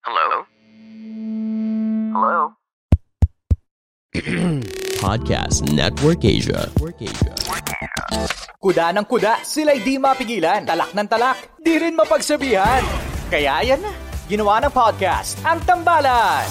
Hello? 0.00 0.48
Hello? 2.16 2.56
Podcast 5.04 5.68
Network 5.76 6.24
Asia. 6.24 6.64
Kuda 8.56 8.96
ng 8.96 9.04
kuda, 9.04 9.44
sila'y 9.44 9.84
di 9.84 10.00
mapigilan. 10.00 10.64
Talak 10.64 10.96
ng 10.96 11.04
talak, 11.04 11.60
di 11.60 11.76
rin 11.76 11.92
mapagsabihan. 11.92 12.80
Kaya 13.28 13.60
yan 13.60 13.84
na, 13.84 13.92
ginawa 14.24 14.64
ng 14.64 14.72
podcast, 14.72 15.36
ang 15.44 15.60
Tambalan. 15.68 16.48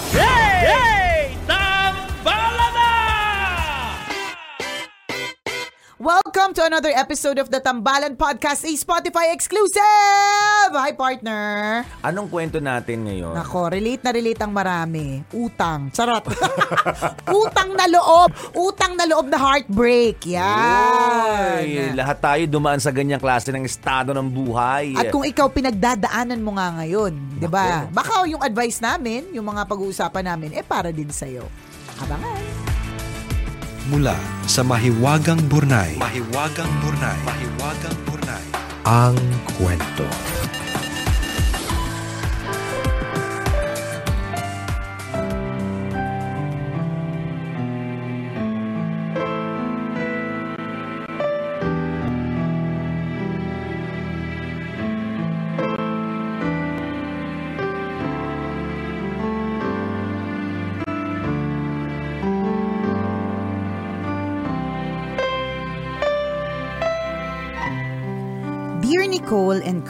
Welcome 6.00 6.56
to 6.56 6.64
another 6.64 6.88
episode 6.96 7.36
of 7.36 7.52
the 7.52 7.60
Tambalan 7.60 8.16
Podcast, 8.16 8.64
a 8.64 8.72
Spotify 8.72 9.36
exclusive! 9.36 10.72
Hi, 10.72 10.96
partner! 10.96 11.84
Anong 12.00 12.32
kwento 12.32 12.56
natin 12.56 13.04
ngayon? 13.04 13.36
Nako, 13.36 13.68
relate 13.68 14.00
na 14.00 14.08
relate 14.08 14.40
ang 14.40 14.48
marami. 14.48 15.20
Utang. 15.36 15.92
Charot. 15.92 16.24
Utang 17.44 17.76
na 17.76 17.84
loob. 17.84 18.32
Utang 18.56 18.96
na 18.96 19.04
loob 19.04 19.28
na 19.28 19.36
heartbreak. 19.36 20.24
Yan. 20.24 21.68
Uy, 21.68 21.92
lahat 21.92 22.16
tayo 22.16 22.48
dumaan 22.48 22.80
sa 22.80 22.96
ganyang 22.96 23.20
klase 23.20 23.52
ng 23.52 23.68
estado 23.68 24.16
ng 24.16 24.24
buhay. 24.24 24.96
At 24.96 25.12
kung 25.12 25.28
ikaw 25.28 25.52
pinagdadaanan 25.52 26.40
mo 26.40 26.56
nga 26.56 26.80
ngayon, 26.80 27.12
'di 27.36 27.48
ba? 27.52 27.92
Baka 27.92 28.24
yung 28.24 28.40
advice 28.40 28.80
namin, 28.80 29.28
yung 29.36 29.44
mga 29.44 29.68
pag-uusapan 29.68 30.32
namin 30.32 30.56
eh 30.56 30.64
para 30.64 30.88
din 30.96 31.12
sa 31.12 31.28
iyo. 31.28 31.44
Abangan. 32.00 32.59
Mula 33.90 34.14
sa 34.46 34.62
Mahiwagang 34.62 35.50
Burnay. 35.50 35.98
Mahiwagang 35.98 36.70
Burnay. 36.78 37.18
Mahiwagang 37.26 37.98
Burnay. 38.06 38.44
Ang 38.86 39.18
kwento. 39.58 40.06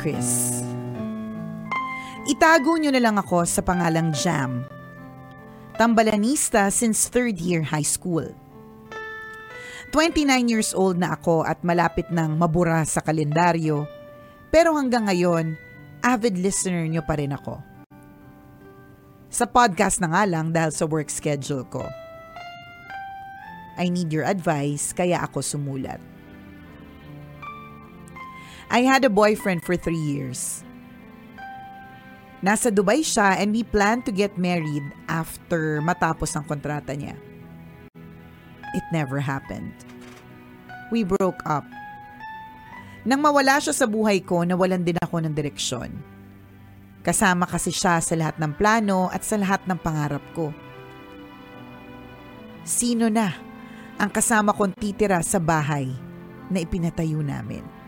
Chris, 0.01 0.65
Itago 2.25 2.81
nyo 2.81 2.89
na 2.89 3.05
lang 3.05 3.21
ako 3.21 3.45
sa 3.45 3.61
pangalang 3.61 4.17
Jam. 4.17 4.65
Tambalanista 5.77 6.73
since 6.73 7.13
third 7.13 7.37
year 7.37 7.61
high 7.61 7.85
school. 7.85 8.25
29 9.93 10.25
years 10.49 10.73
old 10.73 10.97
na 10.97 11.21
ako 11.21 11.45
at 11.45 11.61
malapit 11.61 12.09
nang 12.09 12.41
mabura 12.41 12.81
sa 12.89 13.05
kalendaryo, 13.05 13.85
pero 14.49 14.73
hanggang 14.73 15.05
ngayon, 15.05 15.61
avid 16.01 16.41
listener 16.41 16.89
nyo 16.89 17.05
pa 17.05 17.21
rin 17.21 17.37
ako. 17.37 17.61
Sa 19.29 19.45
podcast 19.45 20.01
na 20.01 20.17
nga 20.17 20.25
lang 20.25 20.49
dahil 20.49 20.73
sa 20.73 20.89
work 20.89 21.13
schedule 21.13 21.69
ko. 21.69 21.85
I 23.77 23.93
need 23.93 24.09
your 24.17 24.25
advice 24.25 24.97
kaya 24.97 25.21
ako 25.21 25.45
sumulat. 25.45 26.10
I 28.71 28.87
had 28.87 29.03
a 29.03 29.11
boyfriend 29.11 29.67
for 29.67 29.75
three 29.75 29.99
years. 29.99 30.63
Nasa 32.39 32.71
Dubai 32.71 33.03
siya 33.03 33.37
and 33.43 33.51
we 33.51 33.67
planned 33.67 34.07
to 34.07 34.15
get 34.15 34.39
married 34.39 34.87
after 35.11 35.83
matapos 35.83 36.39
ang 36.39 36.47
kontrata 36.47 36.95
niya. 36.95 37.19
It 38.71 38.87
never 38.95 39.19
happened. 39.19 39.75
We 40.95 41.03
broke 41.03 41.43
up. 41.51 41.67
Nang 43.03 43.27
mawala 43.27 43.59
siya 43.59 43.75
sa 43.75 43.91
buhay 43.91 44.23
ko, 44.23 44.47
nawalan 44.47 44.87
din 44.87 44.97
ako 45.03 45.19
ng 45.19 45.35
direksyon. 45.35 45.91
Kasama 47.03 47.51
kasi 47.51 47.75
siya 47.75 47.99
sa 47.99 48.15
lahat 48.15 48.39
ng 48.39 48.55
plano 48.55 49.11
at 49.11 49.27
sa 49.27 49.35
lahat 49.35 49.67
ng 49.67 49.79
pangarap 49.83 50.23
ko. 50.31 50.55
Sino 52.63 53.11
na 53.11 53.35
ang 53.99 54.15
kasama 54.15 54.55
kong 54.55 54.79
titira 54.79 55.19
sa 55.27 55.43
bahay 55.43 55.91
na 56.53 56.63
ipinatayo 56.63 57.19
namin? 57.19 57.80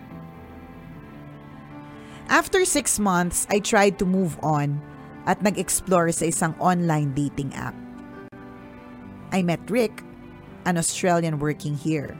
After 2.32 2.64
six 2.64 2.96
months, 2.96 3.44
I 3.52 3.60
tried 3.60 4.00
to 4.00 4.08
move 4.08 4.40
on 4.40 4.80
at 5.28 5.44
nag-explore 5.44 6.16
sa 6.16 6.32
isang 6.32 6.56
online 6.56 7.12
dating 7.12 7.52
app. 7.52 7.76
I 9.36 9.44
met 9.44 9.60
Rick, 9.68 10.00
an 10.64 10.80
Australian 10.80 11.36
working 11.36 11.76
here. 11.76 12.16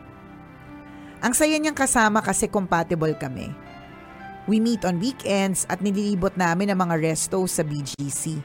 Ang 1.25 1.33
saya 1.33 1.57
niyang 1.57 1.81
kasama 1.81 2.21
kasi 2.21 2.45
compatible 2.45 3.17
kami. 3.17 3.57
We 4.45 4.61
meet 4.61 4.85
on 4.85 5.01
weekends 5.01 5.65
at 5.73 5.81
nililibot 5.81 6.37
namin 6.37 6.69
ang 6.69 6.85
mga 6.85 7.01
resto 7.01 7.49
sa 7.49 7.65
BGC. 7.65 8.45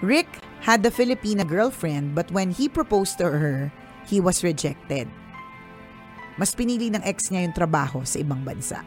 Rick 0.00 0.40
had 0.64 0.80
a 0.80 0.88
Filipina 0.88 1.44
girlfriend 1.44 2.16
but 2.16 2.32
when 2.32 2.56
he 2.56 2.72
proposed 2.72 3.20
to 3.20 3.28
her, 3.28 3.68
he 4.08 4.16
was 4.16 4.40
rejected. 4.40 5.12
Mas 6.40 6.56
pinili 6.56 6.88
ng 6.88 7.04
ex 7.04 7.28
niya 7.28 7.44
yung 7.44 7.52
trabaho 7.52 8.00
sa 8.08 8.16
ibang 8.16 8.40
bansa. 8.40 8.80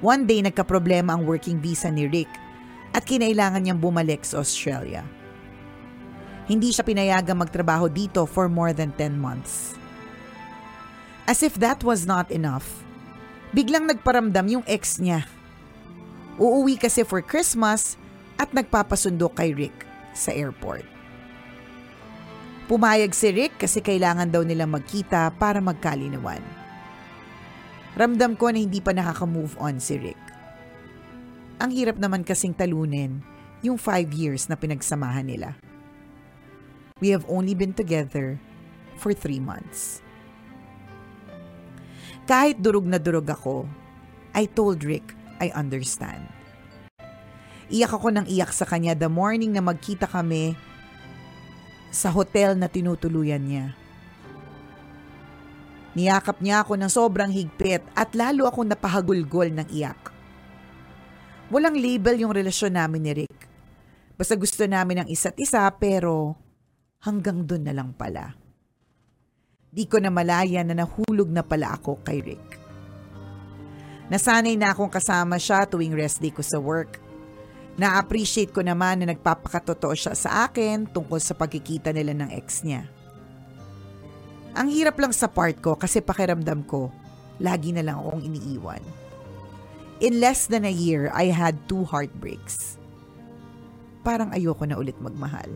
One 0.00 0.24
day 0.24 0.40
nagkaproblema 0.40 1.12
ang 1.12 1.28
working 1.28 1.60
visa 1.60 1.92
ni 1.92 2.08
Rick 2.08 2.32
at 2.96 3.04
kinailangan 3.04 3.60
niyang 3.60 3.80
bumalik 3.80 4.24
sa 4.24 4.40
Australia. 4.40 5.04
Hindi 6.48 6.72
siya 6.72 6.82
pinayagang 6.82 7.36
magtrabaho 7.36 7.86
dito 7.92 8.24
for 8.24 8.48
more 8.48 8.72
than 8.72 8.90
10 8.96 9.20
months. 9.20 9.76
As 11.28 11.44
if 11.44 11.54
that 11.60 11.84
was 11.84 12.08
not 12.08 12.32
enough, 12.32 12.66
biglang 13.52 13.86
nagparamdam 13.86 14.58
yung 14.58 14.64
ex 14.66 14.98
niya. 14.98 15.28
Uuwi 16.40 16.80
kasi 16.80 17.04
for 17.04 17.20
Christmas 17.20 17.94
at 18.40 18.50
nagpapasundo 18.56 19.28
kay 19.36 19.52
Rick 19.52 19.84
sa 20.16 20.32
airport. 20.32 20.82
Pumayag 22.66 23.12
si 23.12 23.28
Rick 23.30 23.60
kasi 23.60 23.84
kailangan 23.84 24.32
daw 24.32 24.40
nilang 24.42 24.72
magkita 24.72 25.28
para 25.36 25.60
magkalinawan. 25.60 26.59
Ramdam 27.98 28.38
ko 28.38 28.54
na 28.54 28.62
hindi 28.62 28.78
pa 28.78 28.94
nakaka-move 28.94 29.58
on 29.58 29.82
si 29.82 29.98
Rick. 29.98 30.20
Ang 31.60 31.74
hirap 31.74 31.98
naman 31.98 32.22
kasing 32.22 32.54
talunin 32.54 33.20
yung 33.60 33.76
five 33.76 34.08
years 34.14 34.48
na 34.48 34.56
pinagsamahan 34.56 35.26
nila. 35.26 35.58
We 37.00 37.10
have 37.12 37.24
only 37.28 37.56
been 37.56 37.72
together 37.72 38.38
for 39.00 39.12
three 39.16 39.40
months. 39.40 40.04
Kahit 42.28 42.62
durog 42.62 42.86
na 42.86 43.00
durog 43.00 43.26
ako, 43.26 43.66
I 44.36 44.46
told 44.46 44.86
Rick 44.86 45.16
I 45.42 45.50
understand. 45.56 46.28
Iyak 47.70 47.96
ako 47.96 48.14
ng 48.14 48.26
iyak 48.28 48.54
sa 48.54 48.68
kanya 48.68 48.94
the 48.94 49.10
morning 49.10 49.50
na 49.50 49.62
magkita 49.64 50.06
kami 50.06 50.54
sa 51.90 52.10
hotel 52.14 52.54
na 52.54 52.70
tinutuluyan 52.70 53.42
niya. 53.42 53.66
Niyakap 55.90 56.38
niya 56.38 56.62
ako 56.62 56.78
ng 56.78 56.90
sobrang 56.90 57.32
higpit 57.34 57.82
at 57.98 58.14
lalo 58.14 58.46
akong 58.46 58.70
napahagulgol 58.70 59.50
ng 59.50 59.68
iyak. 59.74 60.00
Walang 61.50 61.74
label 61.74 62.14
yung 62.22 62.30
relasyon 62.30 62.78
namin 62.78 63.02
ni 63.02 63.12
Rick. 63.26 63.38
Basta 64.14 64.38
gusto 64.38 64.62
namin 64.70 65.02
ng 65.02 65.08
isa't 65.10 65.34
isa 65.34 65.66
pero 65.74 66.38
hanggang 67.02 67.42
doon 67.42 67.66
na 67.66 67.74
lang 67.74 67.90
pala. 67.90 68.38
Di 69.70 69.90
ko 69.90 69.98
na 69.98 70.14
malaya 70.14 70.62
na 70.62 70.78
nahulog 70.78 71.26
na 71.26 71.42
pala 71.42 71.74
ako 71.74 72.06
kay 72.06 72.22
Rick. 72.22 72.46
Nasanay 74.10 74.54
na 74.58 74.74
akong 74.74 74.90
kasama 74.90 75.38
siya 75.42 75.66
tuwing 75.66 75.94
rest 75.94 76.22
day 76.22 76.30
ko 76.30 76.42
sa 76.42 76.58
work. 76.58 76.98
Na-appreciate 77.78 78.50
ko 78.50 78.62
naman 78.62 79.02
na 79.02 79.14
nagpapakatotoo 79.14 79.94
siya 79.94 80.14
sa 80.14 80.46
akin 80.46 80.90
tungkol 80.90 81.18
sa 81.22 81.34
pagkikita 81.34 81.90
nila 81.94 82.14
ng 82.14 82.30
ex 82.34 82.62
niya. 82.66 82.99
Ang 84.54 84.68
hirap 84.70 84.98
lang 84.98 85.14
sa 85.14 85.30
part 85.30 85.54
ko 85.62 85.78
kasi 85.78 86.02
pakiramdam 86.02 86.66
ko, 86.66 86.90
lagi 87.38 87.70
na 87.70 87.86
lang 87.86 88.02
akong 88.02 88.22
iniiwan. 88.26 88.82
In 90.00 90.18
less 90.18 90.48
than 90.48 90.64
a 90.64 90.72
year, 90.72 91.12
I 91.12 91.28
had 91.28 91.60
two 91.68 91.84
heartbreaks. 91.84 92.80
Parang 94.00 94.32
ayoko 94.32 94.64
na 94.64 94.80
ulit 94.80 94.96
magmahal. 94.96 95.48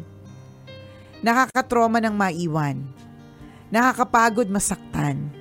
Nakakatroma 1.24 2.04
ng 2.04 2.12
maiwan. 2.12 2.84
Nakakapagod 3.72 4.52
masaktan. 4.52 5.32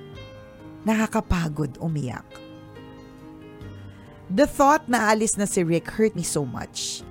Nakakapagod 0.88 1.76
umiyak. 1.78 2.24
The 4.32 4.48
thought 4.48 4.88
na 4.88 5.12
alis 5.12 5.36
na 5.36 5.44
si 5.44 5.60
Rick 5.60 5.92
hurt 5.94 6.16
me 6.16 6.24
so 6.24 6.48
much. 6.48 7.04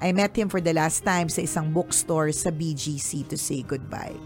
I 0.00 0.16
met 0.16 0.32
him 0.32 0.48
for 0.48 0.64
the 0.64 0.72
last 0.72 1.04
time 1.04 1.28
sa 1.28 1.44
isang 1.44 1.68
bookstore 1.68 2.32
sa 2.32 2.48
BGC 2.48 3.28
to 3.28 3.36
say 3.36 3.60
goodbye. 3.60 4.16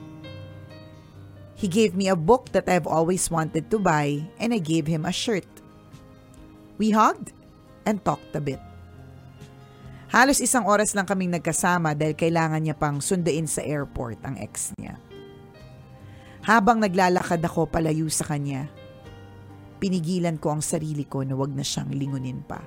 He 1.63 1.71
gave 1.71 1.95
me 1.95 2.11
a 2.11 2.19
book 2.19 2.51
that 2.59 2.67
I've 2.67 2.91
always 2.91 3.31
wanted 3.31 3.71
to 3.71 3.79
buy 3.79 4.19
and 4.43 4.51
I 4.51 4.59
gave 4.59 4.91
him 4.91 5.07
a 5.07 5.15
shirt. 5.15 5.47
We 6.75 6.91
hugged 6.91 7.31
and 7.87 8.03
talked 8.03 8.35
a 8.35 8.43
bit. 8.43 8.59
Halos 10.11 10.43
isang 10.43 10.67
oras 10.67 10.91
lang 10.99 11.07
kaming 11.07 11.31
nagkasama 11.31 11.95
dahil 11.95 12.19
kailangan 12.19 12.67
niya 12.67 12.75
pang 12.75 12.99
sundain 12.99 13.47
sa 13.47 13.63
airport 13.63 14.19
ang 14.27 14.43
ex 14.43 14.75
niya. 14.75 14.99
Habang 16.43 16.83
naglalakad 16.83 17.39
ako 17.39 17.71
palayo 17.71 18.11
sa 18.11 18.27
kanya, 18.27 18.67
pinigilan 19.79 20.43
ko 20.43 20.59
ang 20.59 20.67
sarili 20.67 21.07
ko 21.07 21.23
na 21.23 21.39
wag 21.39 21.55
na 21.55 21.63
siyang 21.63 21.95
lingunin 21.95 22.43
pa. 22.43 22.59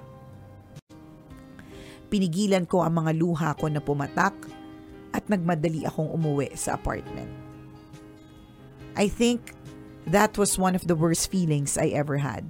Pinigilan 2.07 2.63
ko 2.63 2.79
ang 2.79 2.95
mga 3.03 3.11
luha 3.11 3.59
ko 3.59 3.67
na 3.67 3.83
pumatak 3.83 4.39
at 5.11 5.27
nagmadali 5.27 5.83
akong 5.83 6.15
umuwi 6.15 6.55
sa 6.55 6.79
apartment. 6.79 7.44
I 8.95 9.11
think 9.11 9.51
that 10.07 10.39
was 10.39 10.55
one 10.55 10.75
of 10.75 10.87
the 10.87 10.95
worst 10.95 11.27
feelings 11.27 11.75
I 11.75 11.91
ever 11.91 12.19
had. 12.19 12.47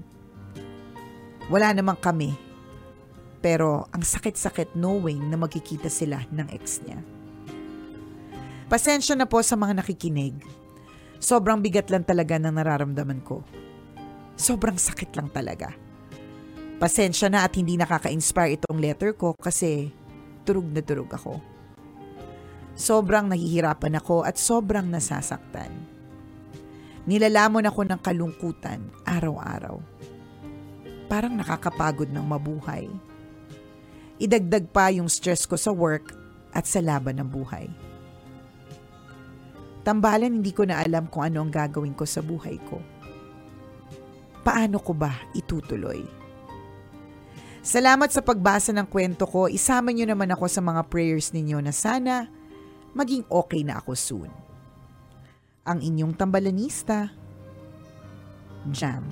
Wala 1.50 1.74
namang 1.74 2.02
kami. 2.02 2.38
Pero 3.42 3.86
ang 3.94 4.02
sakit-sakit 4.02 4.74
knowing 4.74 5.30
na 5.30 5.38
magkikita 5.38 5.90
sila 5.90 6.26
ng 6.34 6.50
ex 6.50 6.82
niya. 6.82 6.98
Pasensya 8.66 9.14
na 9.14 9.30
po 9.30 9.42
sa 9.46 9.54
mga 9.54 9.82
nakikinig. 9.82 10.42
Sobrang 11.22 11.62
bigat 11.62 11.94
lang 11.94 12.02
talaga 12.02 12.42
ng 12.42 12.50
nararamdaman 12.50 13.22
ko. 13.22 13.46
Sobrang 14.34 14.78
sakit 14.78 15.14
lang 15.14 15.30
talaga. 15.30 15.70
Pasensya 16.82 17.30
na 17.30 17.46
at 17.46 17.54
hindi 17.54 17.78
nakaka-inspire 17.78 18.58
itong 18.58 18.82
letter 18.82 19.14
ko 19.14 19.38
kasi 19.38 19.94
turog 20.44 20.68
na 20.74 20.82
turog 20.82 21.14
ako. 21.14 21.38
Sobrang 22.76 23.32
nahihirapan 23.32 24.02
ako 24.02 24.28
at 24.28 24.36
sobrang 24.36 24.90
nasasaktan. 24.92 25.95
Nilalamon 27.06 27.70
ako 27.70 27.86
ng 27.86 28.02
kalungkutan 28.02 28.82
araw-araw. 29.06 29.78
Parang 31.06 31.38
nakakapagod 31.38 32.10
ng 32.10 32.26
mabuhay. 32.26 32.90
Idagdag 34.18 34.74
pa 34.74 34.90
yung 34.90 35.06
stress 35.06 35.46
ko 35.46 35.54
sa 35.54 35.70
work 35.70 36.18
at 36.50 36.66
sa 36.66 36.82
laban 36.82 37.22
ng 37.22 37.30
buhay. 37.30 37.70
Tambalan 39.86 40.42
hindi 40.42 40.50
ko 40.50 40.66
na 40.66 40.82
alam 40.82 41.06
kung 41.06 41.22
ano 41.22 41.46
ang 41.46 41.54
gagawin 41.54 41.94
ko 41.94 42.10
sa 42.10 42.26
buhay 42.26 42.58
ko. 42.66 42.82
Paano 44.42 44.82
ko 44.82 44.98
ba 44.98 45.14
itutuloy? 45.38 46.02
Salamat 47.62 48.10
sa 48.10 48.26
pagbasa 48.26 48.74
ng 48.74 48.90
kwento 48.90 49.30
ko. 49.30 49.46
Isama 49.46 49.94
niyo 49.94 50.10
naman 50.10 50.34
ako 50.34 50.50
sa 50.50 50.58
mga 50.58 50.82
prayers 50.90 51.30
ninyo 51.38 51.62
na 51.62 51.70
sana 51.70 52.26
maging 52.98 53.30
okay 53.30 53.62
na 53.62 53.78
ako 53.78 53.94
soon 53.94 54.45
ang 55.66 55.82
inyong 55.82 56.14
tambalanista, 56.14 57.10
Jam. 58.70 59.04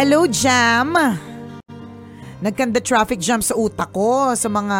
Hello, 0.00 0.24
Jam! 0.24 0.96
Nagkanda 2.40 2.80
traffic 2.80 3.20
jam 3.20 3.44
sa 3.44 3.52
utak 3.52 3.92
ko 3.92 4.32
sa 4.32 4.48
mga 4.48 4.78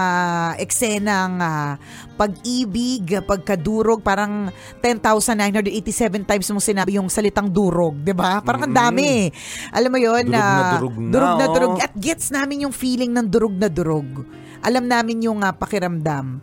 eksenang 0.65 1.37
uh, 1.45 1.77
pag-ibig, 2.17 3.21
pagkadurog, 3.29 4.01
parang 4.01 4.49
10,987 4.81 6.25
times 6.25 6.49
mo 6.49 6.61
sinabi 6.61 6.97
yung 6.97 7.13
salitang 7.13 7.53
durog, 7.53 8.01
'di 8.01 8.17
ba? 8.17 8.41
Parang 8.41 8.65
ang 8.65 8.73
dami. 8.73 9.29
Alam 9.77 9.93
mo 9.93 9.99
'yon 10.01 10.33
na 10.33 10.41
uh, 10.41 10.73
durog 10.81 10.97
na, 10.97 11.13
durog 11.13 11.33
na 11.37 11.45
oh. 11.45 11.53
durog 11.53 11.75
at 11.85 11.93
gets 12.01 12.33
namin 12.33 12.65
yung 12.65 12.73
feeling 12.73 13.13
ng 13.13 13.29
durog 13.29 13.53
na 13.53 13.69
durog. 13.69 14.25
Alam 14.65 14.89
namin 14.89 15.29
yung 15.29 15.45
uh, 15.45 15.53
pakiramdam. 15.53 16.41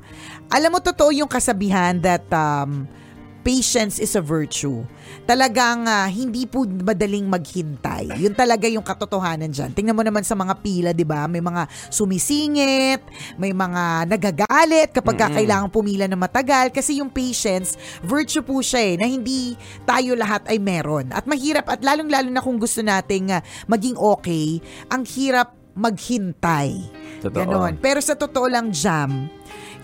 Alam 0.54 0.70
mo 0.70 0.80
totoo 0.86 1.10
yung 1.10 1.30
kasabihan 1.30 1.98
that 1.98 2.30
um, 2.30 2.86
patience 3.48 4.04
is 4.04 4.12
a 4.20 4.24
virtue. 4.24 4.84
Talagang 5.24 5.88
uh, 5.88 6.04
hindi 6.12 6.44
po 6.44 6.68
madaling 6.68 7.32
maghintay. 7.32 8.20
Yun 8.20 8.36
talaga 8.36 8.68
yung 8.68 8.84
katotohanan 8.84 9.48
dyan. 9.48 9.72
Tingnan 9.72 9.96
mo 9.96 10.04
naman 10.04 10.28
sa 10.28 10.36
mga 10.36 10.60
pila, 10.60 10.92
di 10.92 11.08
ba? 11.08 11.32
May 11.32 11.40
mga 11.40 11.64
sumisingit, 11.88 13.00
may 13.40 13.56
mga 13.56 14.04
nagagalit 14.12 14.92
kapag 14.92 15.16
mm-hmm. 15.16 15.36
kailangan 15.40 15.70
pumila 15.72 16.04
na 16.12 16.20
matagal. 16.20 16.76
Kasi 16.76 17.00
yung 17.00 17.08
patience, 17.08 17.80
virtue 18.04 18.44
po 18.44 18.60
siya 18.60 18.84
eh, 18.84 18.96
na 19.00 19.08
hindi 19.08 19.56
tayo 19.88 20.20
lahat 20.20 20.44
ay 20.52 20.60
meron. 20.60 21.08
At 21.16 21.24
mahirap, 21.24 21.72
at 21.72 21.80
lalong-lalo 21.80 22.28
na 22.28 22.44
kung 22.44 22.60
gusto 22.60 22.84
nating 22.84 23.32
uh, 23.32 23.40
maging 23.72 23.96
okay, 23.96 24.60
ang 24.92 25.08
hirap 25.08 25.56
maghintay. 25.72 26.84
Totoo. 27.24 27.48
Ganon. 27.48 27.80
Pero 27.80 28.04
sa 28.04 28.20
totoo 28.20 28.52
lang, 28.52 28.76
Jam, 28.76 29.32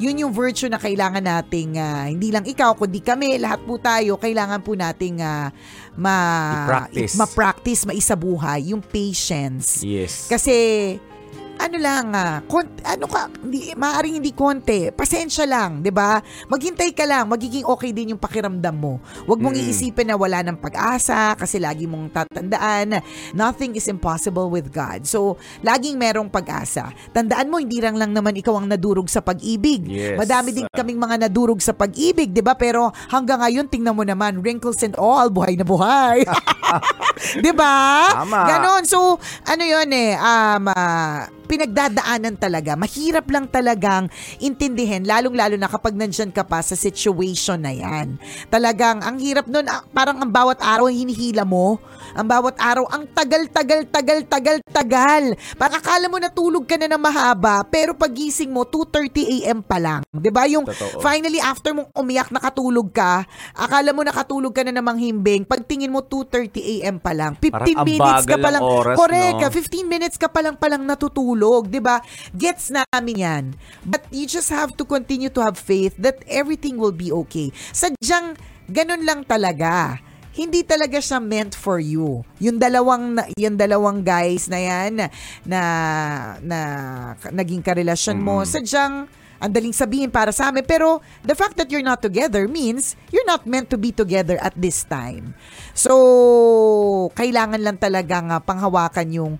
yun 0.02 0.16
yung 0.18 0.34
virtue 0.34 0.70
na 0.70 0.82
kailangan 0.82 1.22
nating 1.22 1.78
uh, 1.78 2.10
hindi 2.10 2.34
lang 2.34 2.46
ikaw 2.46 2.74
kundi 2.74 3.04
kami 3.04 3.38
lahat 3.38 3.62
po 3.66 3.78
tayo 3.78 4.18
kailangan 4.18 4.62
po 4.66 4.74
nating 4.74 5.22
uh, 5.22 5.54
ma 5.94 6.18
practice 6.66 7.14
ma-practice 7.14 7.82
maisabuhay 7.86 8.74
yung 8.74 8.82
patience. 8.82 9.86
Yes. 9.86 10.26
Kasi 10.26 10.56
ano 11.60 11.78
lang, 11.78 12.06
ah, 12.14 12.42
kont- 12.46 12.82
ano 12.84 13.06
ka, 13.06 13.30
hindi, 13.42 13.74
maaaring 13.74 14.22
hindi 14.22 14.32
konti. 14.34 14.90
Pasensya 14.94 15.46
lang, 15.46 15.86
di 15.86 15.90
ba? 15.94 16.22
Maghintay 16.50 16.92
ka 16.94 17.06
lang, 17.06 17.30
magiging 17.30 17.66
okay 17.66 17.94
din 17.94 18.16
yung 18.16 18.22
pakiramdam 18.22 18.76
mo. 18.76 19.00
Huwag 19.26 19.40
mong 19.40 19.56
mm. 19.56 19.62
iisipin 19.62 20.10
na 20.10 20.18
wala 20.18 20.42
ng 20.44 20.58
pag-asa 20.60 21.34
kasi 21.38 21.58
lagi 21.62 21.86
mong 21.86 22.14
tatandaan 22.14 23.02
nothing 23.34 23.74
is 23.78 23.88
impossible 23.90 24.50
with 24.52 24.70
God. 24.70 25.06
So, 25.08 25.40
laging 25.66 25.98
merong 25.98 26.30
pag-asa. 26.30 26.92
Tandaan 27.12 27.50
mo, 27.50 27.58
hindi 27.62 27.80
lang 27.80 27.98
lang 27.98 28.12
naman 28.12 28.36
ikaw 28.38 28.60
ang 28.60 28.68
nadurog 28.70 29.08
sa 29.08 29.24
pag-ibig. 29.24 29.86
Yes. 29.88 30.20
Madami 30.20 30.54
din 30.54 30.68
kaming 30.70 31.00
mga 31.00 31.28
nadurog 31.28 31.60
sa 31.60 31.74
pag-ibig, 31.74 32.32
di 32.32 32.44
ba? 32.44 32.54
Pero 32.58 32.92
hanggang 33.10 33.42
ngayon, 33.42 33.68
tingnan 33.70 33.96
mo 33.96 34.04
naman, 34.06 34.42
wrinkles 34.44 34.82
and 34.86 34.98
all, 35.00 35.30
buhay 35.30 35.58
na 35.58 35.66
buhay. 35.66 36.24
di 37.46 37.52
ba? 37.56 38.10
Ganon. 38.26 38.84
So, 38.86 39.18
ano 39.48 39.64
yun 39.64 39.90
eh, 39.94 40.18
um, 40.18 40.70
uh, 40.70 41.43
pinagdadaanan 41.46 42.36
talaga. 42.40 42.74
Mahirap 42.74 43.28
lang 43.30 43.46
talagang 43.48 44.08
intindihin, 44.40 45.04
lalong-lalo 45.04 45.56
na 45.60 45.68
kapag 45.68 45.94
nandyan 45.94 46.32
ka 46.32 46.42
pa 46.48 46.64
sa 46.64 46.74
situation 46.74 47.60
na 47.60 47.72
yan. 47.74 48.18
Talagang, 48.48 49.04
ang 49.04 49.20
hirap 49.20 49.46
nun, 49.48 49.68
ah, 49.68 49.84
parang 49.92 50.20
ang 50.20 50.32
bawat 50.32 50.60
araw 50.64 50.88
ang 50.88 50.98
hinihila 50.98 51.44
mo, 51.44 51.80
ang 52.14 52.28
bawat 52.30 52.56
araw, 52.62 52.86
ang 52.94 53.10
tagal, 53.10 53.50
tagal, 53.50 53.88
tagal, 53.90 54.20
tagal, 54.28 54.58
tagal. 54.70 55.24
Parang 55.58 55.80
akala 55.82 56.06
mo 56.08 56.22
natulog 56.22 56.64
ka 56.70 56.78
na 56.78 56.86
ng 56.86 57.02
mahaba, 57.02 57.66
pero 57.66 57.98
pagising 57.98 58.54
mo, 58.54 58.68
2.30 58.70 59.42
a.m. 59.42 59.60
pa 59.66 59.78
lang. 59.82 60.02
ba 60.14 60.46
Yung 60.46 60.68
Totoo. 60.68 61.02
finally, 61.02 61.42
after 61.42 61.74
mong 61.74 61.90
umiyak, 61.98 62.30
nakatulog 62.30 62.94
ka, 62.94 63.26
akala 63.58 63.90
mo 63.92 64.06
nakatulog 64.06 64.54
ka 64.54 64.62
na 64.62 64.74
namang 64.76 65.02
himbing, 65.02 65.42
pagtingin 65.42 65.90
mo, 65.90 66.06
2.30 66.06 66.82
a.m. 66.82 66.98
pa 67.02 67.12
lang. 67.18 67.34
15 67.42 67.50
Parang 67.50 67.68
ang 67.74 67.88
minutes 67.88 68.26
ka 68.30 68.38
pa 68.38 68.50
ng 68.50 68.54
lang. 68.54 68.62
oras, 68.62 68.96
correct, 68.98 69.36
no? 69.36 69.42
ka, 69.42 69.48
15 69.50 69.94
minutes 69.94 70.18
ka 70.22 70.28
pa 70.30 70.40
lang 70.46 70.56
palang 70.56 70.84
natutulog, 70.86 71.33
'di 71.36 71.82
ba? 71.84 72.00
Gets 72.34 72.74
namin 72.74 73.16
'yan. 73.18 73.44
But 73.84 74.06
you 74.14 74.26
just 74.30 74.50
have 74.54 74.74
to 74.78 74.84
continue 74.86 75.30
to 75.34 75.42
have 75.42 75.58
faith 75.58 75.98
that 76.00 76.22
everything 76.30 76.78
will 76.78 76.96
be 76.96 77.10
okay. 77.26 77.52
Sadyang 77.74 78.38
ganun 78.70 79.04
lang 79.04 79.26
talaga. 79.26 80.00
Hindi 80.34 80.66
talaga 80.66 80.98
siya 80.98 81.22
meant 81.22 81.54
for 81.54 81.78
you. 81.78 82.26
Yung 82.42 82.58
dalawang 82.58 83.22
yung 83.38 83.54
dalawang 83.54 84.02
guys 84.02 84.50
na 84.50 84.58
'yan 84.58 84.92
na 84.98 85.08
na, 85.46 85.60
na 86.42 86.60
naging 87.30 87.62
karelasyon 87.62 88.18
mo, 88.18 88.42
sadyang 88.42 89.06
ang 89.44 89.52
daling 89.52 89.76
sabihin 89.76 90.08
para 90.08 90.32
sa 90.32 90.48
amin. 90.48 90.64
Pero 90.64 91.04
the 91.28 91.36
fact 91.36 91.60
that 91.60 91.68
you're 91.68 91.84
not 91.84 92.00
together 92.00 92.48
means 92.48 92.96
you're 93.12 93.28
not 93.28 93.44
meant 93.44 93.68
to 93.68 93.76
be 93.76 93.92
together 93.92 94.40
at 94.40 94.56
this 94.56 94.88
time. 94.88 95.36
So, 95.76 97.12
kailangan 97.12 97.60
lang 97.60 97.76
talaga 97.76 98.24
nga 98.24 98.38
panghawakan 98.40 99.08
yung 99.12 99.34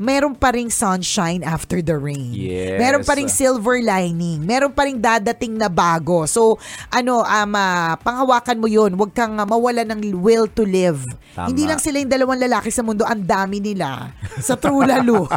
meron 0.00 0.32
pa 0.32 0.56
ring 0.56 0.72
sunshine 0.72 1.44
after 1.44 1.84
the 1.84 1.92
rain. 1.92 2.32
Yes. 2.32 2.80
Meron 2.80 3.04
pa 3.04 3.20
ring 3.20 3.28
silver 3.28 3.84
lining. 3.84 4.40
Meron 4.40 4.72
pa 4.72 4.88
ring 4.88 4.96
dadating 4.96 5.60
na 5.60 5.68
bago. 5.68 6.24
So, 6.24 6.56
ano, 6.88 7.20
um, 7.20 7.52
ah, 7.52 8.00
panghawakan 8.00 8.56
mo 8.56 8.64
yun. 8.64 8.96
Huwag 8.96 9.12
kang 9.12 9.36
ah, 9.36 9.44
mawala 9.44 9.84
ng 9.84 10.16
will 10.16 10.48
to 10.48 10.64
live. 10.64 11.04
Tama. 11.36 11.52
Hindi 11.52 11.68
lang 11.68 11.76
sila 11.76 12.00
yung 12.00 12.08
dalawang 12.08 12.40
lalaki 12.40 12.72
sa 12.72 12.80
mundo. 12.80 13.04
Ang 13.04 13.28
dami 13.28 13.60
nila. 13.60 14.08
Sa 14.40 14.56
true 14.56 14.88
lalo. 14.88 15.28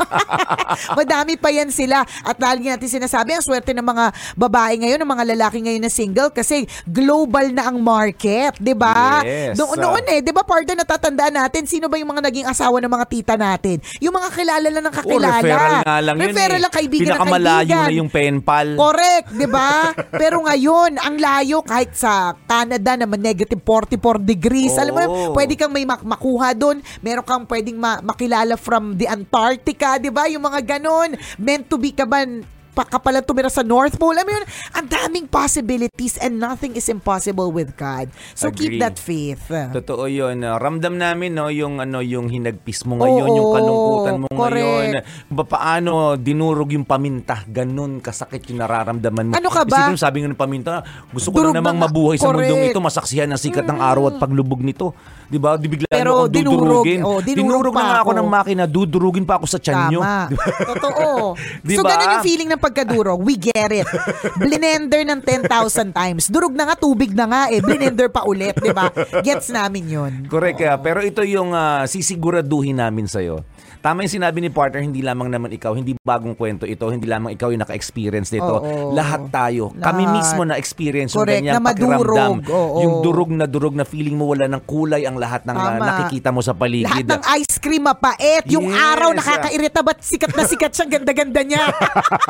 Madami 0.99 1.35
pa 1.35 1.51
yan 1.51 1.67
sila. 1.67 2.07
At 2.23 2.39
lagi 2.39 2.71
natin 2.71 2.87
sinasabi, 2.87 3.35
ang 3.35 3.43
swerte 3.43 3.75
ng 3.75 3.83
mga 3.83 4.15
babae 4.39 4.79
ngayon, 4.79 5.03
ng 5.03 5.11
mga 5.11 5.25
lalaki 5.35 5.59
ngayon 5.59 5.83
na 5.83 5.91
single 5.91 6.31
kasi 6.31 6.63
global 6.87 7.51
na 7.51 7.67
ang 7.67 7.83
market. 7.83 8.55
ba? 8.79 9.19
Yes. 9.27 9.59
Noon, 9.59 9.75
noon 9.75 10.05
eh, 10.07 10.19
'di 10.23 10.31
ba 10.31 10.41
partner 10.41 10.79
natatandaan 10.79 11.35
natin 11.35 11.67
sino 11.67 11.91
ba 11.91 11.99
yung 11.99 12.09
mga 12.09 12.23
naging 12.25 12.47
asawa 12.47 12.79
ng 12.79 12.89
mga 12.89 13.05
tita 13.11 13.35
natin? 13.35 13.77
Yung 13.99 14.15
mga 14.15 14.29
kilala 14.33 14.52
lang 14.59 14.83
ng 14.83 14.87
Oh, 14.87 14.95
kakilala. 14.95 15.39
referral 15.39 15.73
nga 15.79 15.97
lang 15.99 16.15
yun 16.15 16.23
Referral 16.27 16.53
eh. 16.53 16.61
lang 16.61 16.73
kaibigan 16.73 17.01
ng 17.03 17.09
Pinakamalayo 17.13 17.63
kaibigan. 17.65 17.85
na 17.85 17.93
yung 17.95 18.09
pen 18.09 18.35
pal. 18.39 18.67
Correct, 18.75 19.27
'di 19.31 19.47
ba? 19.47 19.71
Pero 20.21 20.37
ngayon, 20.41 20.91
ang 20.97 21.15
layo 21.15 21.57
kahit 21.61 21.93
sa 21.93 22.13
Canada 22.43 22.91
naman 22.95 23.19
negative 23.19 23.61
44 23.61 23.97
degrees. 24.19 24.73
Alam 24.75 24.93
mo, 24.93 25.03
Oo. 25.03 25.33
pwede 25.33 25.53
kang 25.53 25.69
may 25.69 25.83
mak- 25.83 26.03
makuha 26.03 26.51
doon. 26.51 26.81
Meron 26.99 27.23
kang 27.23 27.45
pwedeng 27.45 27.75
ma- 27.75 28.01
makilala 28.01 28.53
from 28.53 28.93
the 28.93 29.05
Antarctica, 29.05 29.95
'di 29.95 30.09
ba? 30.09 30.27
Yung 30.27 30.43
mga 30.43 30.77
ganon. 30.77 31.13
Meant 31.35 31.65
to 31.65 31.77
be 31.77 31.89
ka 31.89 32.03
ba 32.03 32.25
pa 32.73 32.83
ka 32.83 32.97
pala 32.97 33.21
tumira 33.21 33.47
sa 33.47 33.61
North 33.61 33.95
Pole. 33.95 34.17
Mo 34.19 34.31
yun, 34.33 34.45
ang 34.73 34.85
daming 34.85 35.29
possibilities 35.29 36.17
and 36.17 36.41
nothing 36.41 36.73
is 36.73 36.89
impossible 36.89 37.53
with 37.53 37.77
God. 37.77 38.09
So 38.33 38.49
keep 38.49 38.75
Agree. 38.75 38.81
that 38.81 38.97
faith. 38.97 39.45
Totoo 39.47 40.09
'yun. 40.09 40.41
Uh, 40.41 40.57
ramdam 40.57 40.97
namin 40.97 41.37
no 41.37 41.47
yung 41.47 41.77
ano 41.77 42.01
yung 42.01 42.27
hinagpis 42.27 42.83
mo 42.83 42.97
ngayon, 42.97 43.29
Oo, 43.29 43.37
yung 43.37 43.49
kalungkutan 43.53 44.15
mo 44.17 44.27
correct. 44.33 44.57
ngayon. 44.57 44.91
Kung 45.29 45.47
paano 45.47 45.91
dinurog 46.17 46.69
yung 46.73 46.85
paminta, 46.85 47.45
ganun 47.45 48.01
kasakit 48.01 48.41
yung 48.49 48.59
nararamdaman 48.59 49.29
mo. 49.29 49.33
Ano 49.37 49.49
ka 49.53 49.63
ba? 49.63 49.85
Isipin 49.85 49.93
mo, 49.93 49.99
sabi 50.01 50.17
ng 50.25 50.33
paminta, 50.33 50.81
gusto 51.13 51.29
ko 51.29 51.45
Durog 51.45 51.53
na 51.53 51.61
namang 51.61 51.77
na 51.77 51.85
nga. 51.85 51.93
mabuhay 51.93 52.17
sa 52.17 52.33
mundong 52.33 52.57
Correct. 52.65 52.73
ito, 52.73 52.81
masaksihan 52.81 53.29
ng 53.29 53.39
sikat 53.39 53.65
ng 53.69 53.79
araw 53.79 54.03
at 54.09 54.15
paglubog 54.17 54.65
nito. 54.65 54.97
'Di 55.33 55.41
ba? 55.41 55.57
Di 55.57 55.65
bigla 55.65 55.89
Pero 55.89 56.11
ako 56.13 56.29
dinurog. 56.29 56.85
dudurugin. 56.85 56.99
Oh, 57.01 57.17
dinurog 57.17 57.65
dinurog 57.65 57.73
pa 57.73 57.81
na 57.81 57.89
nga 57.89 57.97
ako 58.05 58.11
ako. 58.13 58.19
ng 58.21 58.27
makina, 58.29 58.63
dudurugin 58.69 59.25
pa 59.25 59.33
ako 59.41 59.45
sa 59.49 59.57
tiyan 59.57 59.89
nyo. 59.89 60.01
Tama. 60.05 60.29
Totoo. 60.69 61.09
Di 61.65 61.73
so, 61.73 61.81
ba? 61.81 61.89
ganun 61.97 62.07
yung 62.13 62.25
feeling 62.29 62.49
ng 62.53 62.61
pagkadurog. 62.61 63.17
We 63.25 63.33
get 63.41 63.73
it. 63.73 63.89
Blinender 64.37 65.01
ng 65.09 65.25
10,000 65.25 65.49
times. 65.89 66.29
Durog 66.29 66.53
na 66.53 66.69
nga, 66.69 66.75
tubig 66.77 67.17
na 67.17 67.25
nga 67.25 67.41
eh. 67.49 67.65
Blinender 67.65 68.13
pa 68.13 68.29
ulit, 68.29 68.53
di 68.61 68.69
ba? 68.69 68.93
Gets 69.25 69.49
namin 69.49 69.89
yun. 69.89 70.11
Correct 70.29 70.61
kaya. 70.61 70.77
Pero 70.77 71.01
ito 71.01 71.25
yung 71.25 71.49
ah, 71.57 71.89
sisiguraduhin 71.89 72.77
namin 72.77 73.09
sa'yo. 73.09 73.41
Tama 73.83 73.99
yung 73.99 74.15
sinabi 74.15 74.39
ni 74.39 74.47
partner, 74.47 74.79
hindi 74.79 75.03
lamang 75.03 75.27
naman 75.27 75.51
ikaw, 75.51 75.75
hindi 75.75 75.91
bagong 75.99 76.39
kwento 76.39 76.63
ito, 76.63 76.87
hindi 76.87 77.03
lamang 77.03 77.35
ikaw 77.35 77.51
yung 77.51 77.59
naka-experience 77.59 78.31
nito. 78.31 78.63
Oo. 78.63 78.95
Lahat 78.95 79.27
tayo. 79.27 79.75
Kami 79.75 80.07
Lahat. 80.07 80.15
mismo 80.15 80.41
na-experience 80.47 81.11
yung 81.11 81.27
Correct, 81.27 81.43
ganyang 81.43 81.55
na 81.55 81.67
madurog. 81.67 81.91
pakiramdam. 81.99 82.33
Oo. 82.47 82.77
Yung 82.79 82.93
durog 83.03 83.29
na 83.29 83.43
durog 83.43 83.75
na 83.75 83.83
feeling 83.83 84.15
mo 84.15 84.31
wala 84.31 84.47
ng 84.47 84.63
kulay 84.63 85.03
ang 85.03 85.19
lahat 85.19 85.43
ng 85.43 85.51
ah, 85.51 85.63
Tama. 85.67 85.83
nakikita 85.83 86.31
mo 86.31 86.39
sa 86.39 86.55
paligid. 86.55 86.87
Lahat 86.87 87.11
ng 87.11 87.23
ice 87.43 87.59
cream 87.59 87.83
mapait. 87.83 88.47
Yung 88.47 88.71
Yes. 88.71 88.79
araw 88.87 89.09
nakakairita. 89.11 89.79
Ba't 89.83 89.99
sikat 89.99 90.31
na 90.31 90.43
sikat 90.47 90.71
siyang 90.71 90.91
ganda-ganda 90.93 91.43
niya? 91.43 91.67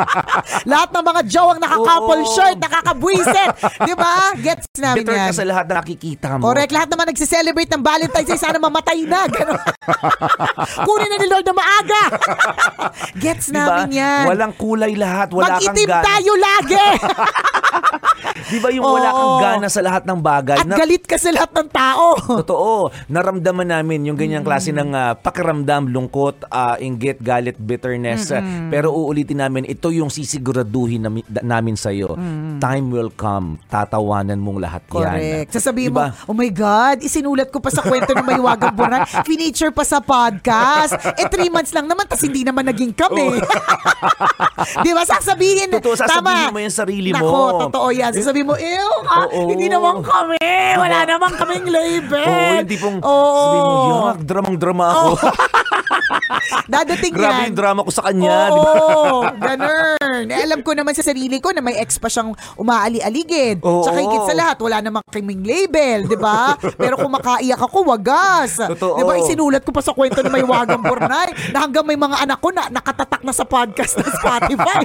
lahat 0.73 0.89
ng 0.89 1.05
mga 1.05 1.21
jowang 1.29 1.61
naka-couple 1.61 2.17
Oo. 2.19 2.33
shirt, 2.33 2.57
nakakabwisit. 2.57 3.49
Di 3.77 3.93
ba? 3.93 4.33
Gets 4.35 4.73
namin 4.81 5.05
Bitter 5.05 5.13
yan. 5.15 5.29
ka 5.29 5.33
sa 5.37 5.45
lahat 5.45 5.65
na 5.69 5.73
nakikita 5.77 6.27
mo. 6.33 6.49
Correct. 6.49 6.73
Lahat 6.73 6.89
naman 6.89 7.05
nagse-celebrate 7.13 7.69
ng 7.69 7.83
Valentine's 7.83 8.25
Day. 8.27 8.41
Sana 8.41 8.57
mamatay 8.57 9.05
na. 9.05 9.29
Ganon. 9.29 9.61
Kunin 10.89 11.07
na 11.07 11.17
ni 11.19 11.27
Lord 11.29 11.42
na 11.43 11.53
maaga. 11.53 12.03
Gets 13.23 13.51
Diba? 13.51 13.59
namin 13.59 13.99
yan. 13.99 14.23
Walang 14.27 14.53
kulay 14.55 14.93
lahat. 14.95 15.29
Wala 15.31 15.59
kang 15.59 15.69
Mag-itim 15.69 15.89
gana. 15.89 16.03
tayo 16.03 16.33
lagi. 16.35 16.87
Di 18.49 18.57
ba 18.59 18.69
yung 18.69 18.85
wala 18.85 19.09
kang 19.09 19.33
Oo. 19.33 19.41
gana 19.41 19.67
sa 19.69 19.81
lahat 19.81 20.03
ng 20.05 20.19
bagay? 20.19 20.57
At 20.61 20.67
galit 20.67 21.03
ka 21.05 21.17
sa 21.17 21.29
lahat 21.33 21.51
ng 21.53 21.69
tao. 21.69 22.17
Totoo. 22.43 22.89
Naramdaman 23.09 23.69
namin 23.69 24.09
yung 24.09 24.17
ganyang 24.17 24.45
klase 24.45 24.73
ng 24.73 24.93
ah, 24.93 25.13
pakiramdam, 25.15 25.89
lungkot, 25.89 26.49
ah, 26.49 26.75
inggit, 26.77 27.21
galit, 27.21 27.57
bitterness. 27.57 28.33
Ah, 28.33 28.41
pero 28.69 28.91
uulitin 28.93 29.41
namin, 29.41 29.63
ito 29.65 29.89
yung 29.93 30.09
sisiguraduhin 30.09 31.07
nami- 31.07 31.27
da- 31.29 31.45
namin 31.45 31.77
sa'yo. 31.77 32.17
Time 32.59 32.85
will 32.89 33.13
come. 33.13 33.61
Tatawanan 33.69 34.41
mong 34.41 34.59
lahat 34.59 34.81
yan. 34.89 34.91
Correct. 34.91 35.49
Sasabihin 35.53 35.89
Diba? 35.93 36.11
mo, 36.11 36.33
oh 36.33 36.35
my 36.35 36.49
God, 36.49 36.97
isinulat 37.05 37.49
ko 37.53 37.61
pa 37.61 37.69
sa 37.69 37.85
kwento 37.85 38.11
ng 38.13 38.25
Maywagang 38.25 38.73
Buran. 38.73 39.05
Feature 39.27 39.69
pa 39.69 39.85
sa 39.85 40.01
podcast. 40.01 40.97
Eh, 41.15 41.29
three 41.29 41.49
months 41.53 41.71
lang 41.71 41.85
naman, 41.85 42.09
tas 42.09 42.21
hindi 42.21 42.41
naman 42.41 42.65
naging 42.65 42.93
kami. 42.95 43.37
Di 44.85 44.91
ba? 44.91 45.03
Sasabihin. 45.05 45.69
Totoo, 45.77 45.93
sasabihin 45.93 46.49
tama. 46.49 46.55
mo 46.55 46.59
yung 46.61 46.73
sarili 46.73 47.09
mo. 47.13 47.21
Nako, 47.21 47.41
totoo 47.69 47.87
yan. 47.91 48.11
Sasabihin 48.11 48.47
mo, 48.47 48.55
ew, 48.55 48.91
ah, 49.07 49.27
Oo. 49.27 49.49
hindi 49.51 49.67
naman 49.67 50.01
kami. 50.01 50.39
Wala 50.77 50.99
naman 51.05 51.31
kaming 51.37 51.67
label. 51.69 52.27
Oo, 52.27 52.53
hindi 52.63 52.75
pong 52.77 52.97
Oo. 53.01 53.37
sabihin 53.39 53.63
mo, 53.63 53.75
yak, 54.11 54.19
dramang-drama 54.25 54.85
ako. 54.89 55.09
Dadating 56.65 57.13
Grabe 57.13 57.33
yan. 57.33 57.47
yung 57.51 57.57
drama 57.57 57.81
ko 57.83 57.91
sa 57.91 58.03
kanya. 58.07 58.49
Oo, 58.49 59.27
di 59.27 59.39
ba? 59.39 59.53
ganun. 59.53 60.23
Eh, 60.29 60.41
alam 60.43 60.59
ko 60.61 60.71
naman 60.73 60.93
sa 60.93 61.03
sarili 61.03 61.37
ko 61.37 61.51
na 61.51 61.59
may 61.59 61.77
ex 61.77 61.97
pa 61.97 62.07
siyang 62.07 62.33
umaali-aligid. 62.55 63.61
Oo. 63.61 63.83
Tsaka 63.83 63.97
higit 63.99 64.23
sa 64.25 64.35
lahat, 64.35 64.57
wala 64.61 64.77
namang 64.79 65.05
kaming 65.09 65.43
label, 65.43 66.07
di 66.07 66.17
ba? 66.17 66.55
Pero 66.79 66.97
kung 66.97 67.13
makaiyak 67.13 67.59
ako, 67.59 67.85
wagas. 67.87 68.61
Totoo. 68.75 68.97
Di 68.97 69.03
ba, 69.03 69.13
isinulat 69.17 69.61
ko 69.61 69.71
pa 69.71 69.81
sa 69.81 69.91
kwento 69.91 70.21
ng 70.21 70.33
may 70.33 70.45
wagang 70.45 70.81
burnay 70.81 71.29
na 71.51 71.65
hanggang 71.65 71.85
may 71.85 71.97
mga 71.97 72.17
anak 72.23 72.39
ko 72.39 72.49
na 72.49 72.69
nakatatak 72.69 73.21
na 73.21 73.33
sa 73.33 73.43
podcast 73.43 73.99
ng 73.99 74.09
Spotify. 74.09 74.81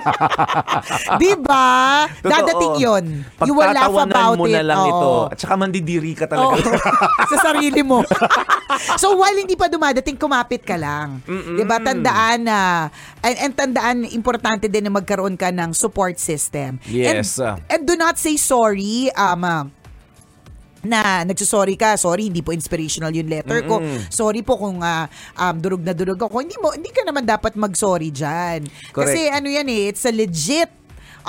di 1.22 1.32
ba? 1.38 2.04
Totoo. 2.08 2.30
Dadating 2.30 2.74
yun. 2.78 3.04
You 3.44 3.54
will 3.54 3.68
laugh 3.68 3.88
Pagtatawanan 3.88 4.12
about 4.12 4.36
mo 4.36 4.44
it. 4.44 4.54
na 4.54 4.62
lang 4.64 4.78
Oo. 4.80 4.90
ito. 4.90 5.10
At 5.32 5.38
saka 5.38 5.54
mandidiri 5.54 6.12
ka 6.12 6.26
talaga. 6.26 6.58
Oo. 6.58 6.76
sa 7.30 7.36
sarili 7.52 7.82
mo. 7.82 8.02
so 9.02 9.14
while 9.14 9.34
hindi 9.34 9.54
pa 9.54 9.70
dumadating, 9.70 10.18
kumapit 10.18 10.62
ka 10.62 10.74
lang. 10.74 10.97
'Di 11.06 11.64
ba? 11.68 11.78
Tandaan 11.78 12.38
na 12.48 12.58
and, 13.22 13.36
and 13.38 13.52
tandaan 13.54 13.96
importante 14.10 14.66
din 14.66 14.88
na 14.88 14.92
magkaroon 14.92 15.38
ka 15.38 15.52
ng 15.52 15.70
support 15.76 16.18
system. 16.18 16.82
Yes. 16.88 17.38
And, 17.38 17.60
and 17.70 17.82
do 17.86 17.94
not 17.94 18.16
say 18.18 18.34
sorry 18.34 19.12
um 19.14 19.44
ah, 19.44 19.68
na 20.84 21.26
nagsusorry 21.26 21.74
ka, 21.74 21.98
sorry, 21.98 22.30
hindi 22.30 22.38
po 22.38 22.54
inspirational 22.54 23.10
yung 23.10 23.26
letter 23.26 23.66
ko. 23.66 23.82
Sorry 24.08 24.46
po 24.46 24.54
kung 24.54 24.78
ah, 24.78 25.10
um, 25.34 25.58
durog 25.58 25.82
na 25.82 25.90
durog 25.90 26.22
ako. 26.22 26.38
Hindi 26.38 26.56
mo, 26.62 26.70
hindi 26.70 26.94
ka 26.94 27.02
naman 27.02 27.26
dapat 27.26 27.58
mag-sorry 27.58 28.14
dyan. 28.14 28.62
Correct. 28.94 29.10
Kasi 29.10 29.26
ano 29.26 29.50
yan 29.50 29.66
eh, 29.66 29.90
it's 29.90 30.06
a 30.06 30.14
legit 30.14 30.70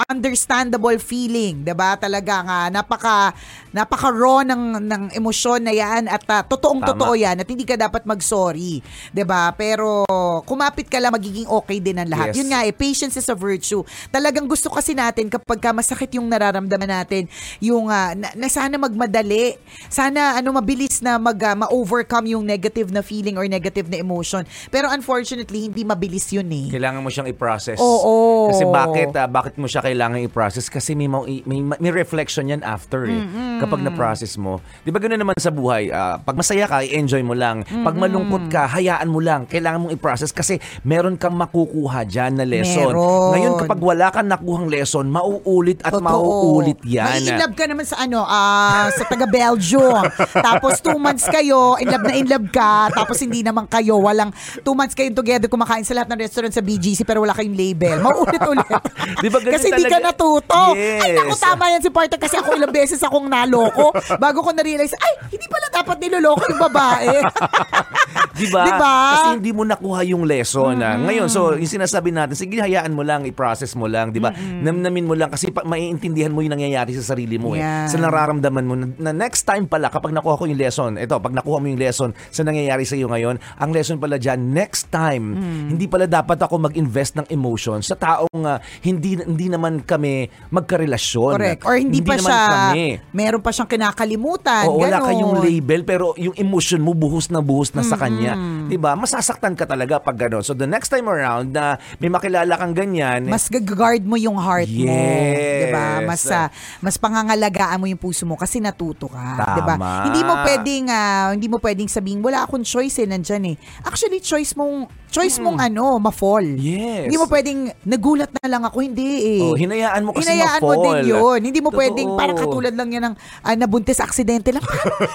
understandable 0.08 0.96
feeling, 1.02 1.66
'di 1.66 1.74
ba? 1.76 2.00
Talaga 2.00 2.46
nga 2.46 2.60
napaka 2.72 3.36
napaka 3.76 4.10
raw 4.10 4.42
ng 4.46 4.80
ng 4.82 5.04
emosyon 5.18 5.66
na 5.66 5.74
'yan 5.74 6.08
at 6.08 6.24
uh, 6.30 6.42
totoong 6.46 6.82
Tama. 6.82 6.90
totoo 6.96 7.14
'yan 7.18 7.38
at 7.42 7.48
hindi 7.50 7.66
ka 7.68 7.76
dapat 7.76 8.08
mag-sorry, 8.08 8.80
'di 9.12 9.24
ba? 9.28 9.52
Pero 9.58 10.06
kumapit 10.46 10.88
ka 10.88 10.98
lang 11.02 11.12
magiging 11.12 11.50
okay 11.50 11.82
din 11.84 12.00
ang 12.00 12.10
lahat. 12.10 12.32
Yes. 12.32 12.38
Yun 12.40 12.48
nga 12.54 12.62
eh, 12.64 12.74
patience 12.74 13.16
is 13.20 13.28
a 13.28 13.38
virtue. 13.38 13.82
Talagang 14.14 14.46
gusto 14.48 14.72
kasi 14.72 14.94
natin 14.96 15.28
kapag 15.28 15.60
ka 15.60 15.72
masakit 15.76 16.16
yung 16.16 16.30
nararamdaman 16.30 16.90
natin, 16.90 17.26
yung 17.60 17.90
ah, 17.90 18.14
na, 18.14 18.32
na 18.36 18.48
sana 18.48 18.78
magmadali, 18.78 19.58
sana 19.90 20.38
ano 20.38 20.56
mabilis 20.56 21.02
na 21.04 21.18
mag 21.18 21.38
ah, 21.44 21.56
ma-overcome 21.56 22.38
yung 22.38 22.44
negative 22.46 22.90
na 22.94 23.02
feeling 23.02 23.36
or 23.36 23.46
negative 23.50 23.88
na 23.90 24.00
emotion. 24.00 24.46
Pero 24.70 24.88
unfortunately, 24.92 25.70
hindi 25.72 25.82
mabilis 25.84 26.30
yun 26.32 26.48
eh. 26.50 26.68
Kailangan 26.72 27.02
mo 27.02 27.10
siyang 27.10 27.30
i-process. 27.32 27.78
Oo. 27.82 28.50
Kasi 28.52 28.64
bakit 28.68 29.12
ah, 29.18 29.28
bakit 29.30 29.56
mo 29.58 29.66
siya 29.66 29.82
kailangan 29.90 30.22
i-process? 30.22 30.70
Kasi 30.70 30.94
may, 30.94 31.10
may, 31.10 31.60
may 31.66 31.92
reflection 31.92 32.48
yan 32.48 32.62
after 32.62 33.10
eh. 33.10 33.20
Kapag 33.60 33.82
na-process 33.82 34.38
mo. 34.38 34.62
Di 34.86 34.94
ba 34.94 35.02
ganoon 35.02 35.20
naman 35.20 35.36
sa 35.42 35.50
buhay? 35.50 35.90
ah, 35.92 36.16
pag 36.22 36.36
masaya 36.38 36.66
ka, 36.70 36.86
i-enjoy 36.86 37.22
mo 37.26 37.36
lang. 37.36 37.66
Pag 37.66 37.96
malungkot 37.98 38.48
ka, 38.48 38.70
hayaan 38.70 39.10
mo 39.10 39.20
lang. 39.20 39.50
Kailangan 39.50 39.88
mong 39.88 39.94
i-process 39.94 40.32
kasi 40.32 40.62
meron 40.86 41.18
kang 41.18 41.36
makukuha 41.36 42.06
dyan 42.08 42.40
na 42.40 42.46
lesson. 42.46 42.94
Meron. 42.94 43.32
Ngayon, 43.36 43.52
kapag 43.66 43.80
wala 43.80 44.08
kang 44.14 44.30
nakuhang 44.30 44.68
lesson, 44.70 45.06
mauulit 45.10 45.80
at 45.84 45.94
Totoo. 45.96 46.06
mauulit 46.06 46.80
yan. 46.86 47.24
May 47.24 47.36
in 47.36 47.40
love 47.40 47.56
ka 47.56 47.64
naman 47.66 47.86
sa 47.86 47.98
ano, 48.04 48.24
ah, 48.24 48.88
sa 48.94 49.04
taga 49.08 49.26
Belgium. 49.28 50.04
tapos 50.48 50.80
two 50.80 50.98
months 50.98 51.26
kayo, 51.28 51.76
in 51.80 51.88
love 51.90 52.06
na 52.06 52.14
in 52.16 52.28
love 52.28 52.48
ka. 52.52 52.92
Tapos 52.94 53.18
hindi 53.20 53.42
naman 53.42 53.66
kayo, 53.68 53.98
walang 54.00 54.32
two 54.62 54.76
months 54.76 54.94
kayong 54.94 55.16
together 55.16 55.48
kumakain 55.48 55.84
sa 55.84 55.96
lahat 55.96 56.12
ng 56.14 56.20
restaurant 56.20 56.54
sa 56.54 56.64
BGC 56.64 57.04
pero 57.04 57.24
wala 57.24 57.34
kayong 57.34 57.56
label. 57.56 57.98
Mauulit-ulit. 58.04 58.68
Di 59.24 59.28
ba 59.32 59.40
ganun 59.42 59.56
kasi 59.56 59.68
hindi 59.74 59.79
ka 59.82 59.90
talaga? 59.94 60.08
natuto. 60.10 60.62
Ay, 60.74 61.10
Yes. 61.10 61.16
naku, 61.18 61.34
tama 61.38 61.64
yan 61.68 61.82
si 61.82 61.90
partner 61.90 62.20
kasi 62.20 62.36
ako 62.36 62.50
ilang 62.54 62.72
beses 62.72 63.00
akong 63.00 63.26
naloko. 63.26 63.90
Bago 64.18 64.40
ko 64.42 64.50
na-realize, 64.52 64.94
ay, 64.94 65.14
hindi 65.30 65.46
pala 65.46 65.68
dapat 65.70 65.98
niloloko 66.00 66.44
yung 66.46 66.62
babae. 66.62 67.16
Di 68.40 68.48
ba? 68.48 68.64
Diba? 68.64 68.96
Kasi 69.12 69.28
hindi 69.36 69.52
mo 69.52 69.64
nakuha 69.64 70.02
yung 70.06 70.24
lesson. 70.24 70.80
ah. 70.80 70.96
Ngayon, 70.96 71.28
so 71.28 71.54
yung 71.54 71.68
sinasabi 71.70 72.10
natin, 72.10 72.34
sige, 72.34 72.58
hayaan 72.58 72.96
mo 72.96 73.04
lang, 73.04 73.28
i-process 73.28 73.76
mo 73.76 73.86
lang, 73.86 74.10
di 74.10 74.20
ba? 74.20 74.32
Namnamin 74.32 75.04
mo 75.04 75.14
lang 75.14 75.28
kasi 75.28 75.52
pa, 75.52 75.62
maiintindihan 75.62 76.32
mo 76.32 76.40
yung 76.40 76.56
nangyayari 76.56 76.96
sa 76.96 77.14
sarili 77.14 77.36
mo 77.36 77.54
eh. 77.54 77.62
Yan. 77.62 77.88
Sa 77.88 78.00
nararamdaman 78.00 78.64
mo 78.64 78.74
na, 78.74 78.86
na 78.98 79.12
next 79.12 79.44
time 79.44 79.68
pala 79.68 79.92
kapag 79.92 80.16
nakuha 80.16 80.40
ko 80.40 80.48
yung 80.48 80.56
lesson, 80.56 80.96
ito, 80.96 81.20
pag 81.20 81.36
nakuha 81.36 81.60
mo 81.60 81.68
yung 81.68 81.78
lesson 81.78 82.10
sa 82.32 82.42
nangyayari 82.42 82.88
sa 82.88 82.96
iyo 82.96 83.12
ngayon, 83.12 83.36
ang 83.60 83.70
lesson 83.70 84.00
pala 84.00 84.16
dyan, 84.16 84.40
next 84.50 84.88
time, 84.88 85.36
hindi 85.70 85.86
pala 85.86 86.08
dapat 86.08 86.40
ako 86.40 86.64
mag-invest 86.64 87.20
ng 87.20 87.28
emotion 87.30 87.84
sa 87.84 87.94
taong 87.94 88.42
ah, 88.42 88.58
hindi 88.80 89.20
hindi 89.20 89.52
naman 89.60 89.84
kami 89.84 90.32
magkarelasyon. 90.50 91.36
Correct. 91.36 91.62
Or 91.68 91.76
hindi, 91.76 92.00
pa 92.00 92.16
naman 92.16 92.24
siya, 92.24 92.40
kami. 92.48 92.86
meron 93.12 93.42
pa 93.44 93.52
siyang 93.52 93.68
kinakalimutan. 93.68 94.66
Oo, 94.72 94.80
wala 94.80 94.98
ganon. 94.98 95.08
kayong 95.12 95.36
label 95.44 95.82
pero 95.84 96.06
yung 96.16 96.34
emotion 96.34 96.80
mo 96.80 96.96
buhos 96.96 97.28
na 97.28 97.44
buhos 97.44 97.76
na 97.76 97.84
sa 97.84 98.00
kanya. 98.00 98.40
'Di 98.66 98.80
ba? 98.80 98.96
Masasaktan 98.96 99.54
ka 99.54 99.68
talaga 99.68 100.00
pag 100.00 100.16
gano'n. 100.16 100.42
So 100.42 100.56
the 100.56 100.64
next 100.66 100.88
time 100.88 101.06
around 101.06 101.52
na 101.52 101.76
may 102.00 102.08
makilala 102.08 102.56
kang 102.56 102.72
ganyan, 102.72 103.28
mas 103.28 103.52
gag-guard 103.52 104.02
mo 104.02 104.16
yung 104.16 104.40
heart 104.40 104.72
mo, 104.72 104.88
Yes. 104.88 105.60
'di 105.60 105.68
ba? 105.70 105.86
Mas 106.02 106.24
ah, 106.30 106.48
mas 106.80 106.96
pangangalagaan 106.96 107.78
mo 107.78 107.86
yung 107.86 108.00
puso 108.00 108.24
mo 108.24 108.40
kasi 108.40 108.64
natuto 108.64 109.12
ka, 109.12 109.20
Tama. 109.36 109.52
'di 109.52 109.62
ba? 109.66 109.76
Hindi 110.08 110.22
mo 110.24 110.34
pwedeng 110.40 110.86
ah, 110.88 111.28
hindi 111.36 111.48
mo 111.52 111.58
pwedeng 111.60 111.90
sabihin 111.92 112.24
wala 112.24 112.48
akong 112.48 112.64
choice 112.64 113.04
eh 113.04 113.08
nandiyan 113.10 113.44
eh. 113.52 113.56
Actually 113.84 114.24
choice 114.24 114.56
mong 114.56 114.88
choice 115.10 115.38
mong 115.38 115.58
ano, 115.60 115.98
ma-fall. 115.98 116.46
Yes. 116.56 117.06
Hindi 117.06 117.18
mo 117.18 117.26
pwedeng 117.26 117.60
nagulat 117.84 118.30
na 118.32 118.46
lang 118.48 118.62
ako 118.64 118.78
hindi 118.80 119.08
eh. 119.36 119.42
Oh, 119.42 119.54
hinayaan 119.54 120.02
mo 120.02 120.14
kasi 120.14 120.30
Hinayaan 120.30 120.60
mo 120.60 120.70
ma-fall. 120.70 120.86
din 120.86 120.98
'yun. 121.08 121.40
Hindi 121.42 121.60
mo 121.60 121.70
Totoo. 121.70 121.80
pwedeng 121.80 122.10
parang 122.14 122.38
katulad 122.38 122.74
lang 122.74 122.90
yan 122.90 123.04
ng 123.04 123.16
ah, 123.42 123.56
nabuntis 123.56 123.98
aksidente 123.98 124.50
lang. 124.50 124.64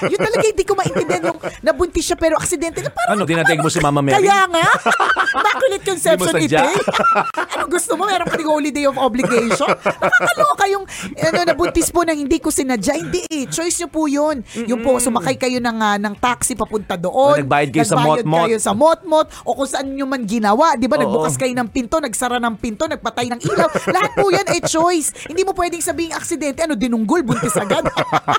yun 0.05 0.19
talaga 0.19 0.45
hindi 0.45 0.65
ko 0.65 0.75
maintindihan 0.75 1.23
yung 1.25 1.39
nabuntis 1.61 2.05
siya 2.05 2.17
pero 2.17 2.35
aksidente 2.35 2.79
lang. 2.79 2.93
Parang 2.93 3.15
ano, 3.15 3.25
tinatag 3.25 3.59
mo 3.59 3.69
si 3.69 3.79
Mama 3.79 3.99
Mary? 3.99 4.19
kaya 4.19 4.45
nga. 4.47 4.67
Immaculate 5.35 5.85
conception 5.85 6.33
mo 6.33 6.39
ito 6.41 6.59
eh. 6.59 6.79
ano 7.55 7.65
gusto 7.67 7.93
mo? 7.95 8.03
Meron 8.05 8.27
ka 8.27 8.37
ding 8.37 8.51
holiday 8.51 8.85
of 8.85 8.97
obligation? 8.97 9.71
Nakakaloka 9.71 10.65
yung 10.69 10.85
ano, 11.17 11.39
nabuntis 11.45 11.89
po 11.89 12.03
na 12.03 12.13
hindi 12.13 12.37
ko 12.37 12.51
sinadya. 12.51 12.95
Hindi 12.95 13.23
eh. 13.25 13.45
Choice 13.47 13.81
nyo 13.81 13.89
po 13.89 14.07
yun. 14.07 14.43
Yung 14.67 14.81
po, 14.81 14.99
sumakay 14.99 15.37
kayo 15.37 15.59
ng, 15.59 15.79
ah, 15.79 15.97
ng 15.97 16.15
taxi 16.17 16.55
papunta 16.55 16.95
doon. 16.95 17.15
O, 17.15 17.39
nagbayad 17.39 17.71
kayo 17.71 17.85
sa 17.85 17.97
Nagbayad 17.97 18.25
mot-mot. 18.25 18.47
kayo 18.47 18.59
sa 18.59 18.73
mot-mot. 18.73 19.27
O 19.43 19.55
kung 19.55 19.69
saan 19.69 19.84
nyo 19.87 20.07
man 20.09 20.25
ginawa. 20.25 20.75
Di 20.75 20.89
ba? 20.89 20.97
Nagbukas 20.97 21.37
kayo 21.37 21.53
ng 21.53 21.69
pinto, 21.69 22.01
nagsara 22.01 22.41
ng 22.41 22.57
pinto, 22.57 22.89
nagpatay 22.89 23.29
ng 23.31 23.41
ilaw. 23.45 23.69
Lahat 23.95 24.13
po 24.17 24.33
yan 24.33 24.47
eh 24.51 24.63
choice. 24.65 25.13
Hindi 25.29 25.45
mo 25.45 25.53
pwedeng 25.53 25.85
sabihin 25.85 26.17
aksidente. 26.17 26.65
Ano, 26.65 26.75
dinunggol, 26.75 27.23
buntis 27.23 27.55
agad. 27.55 27.85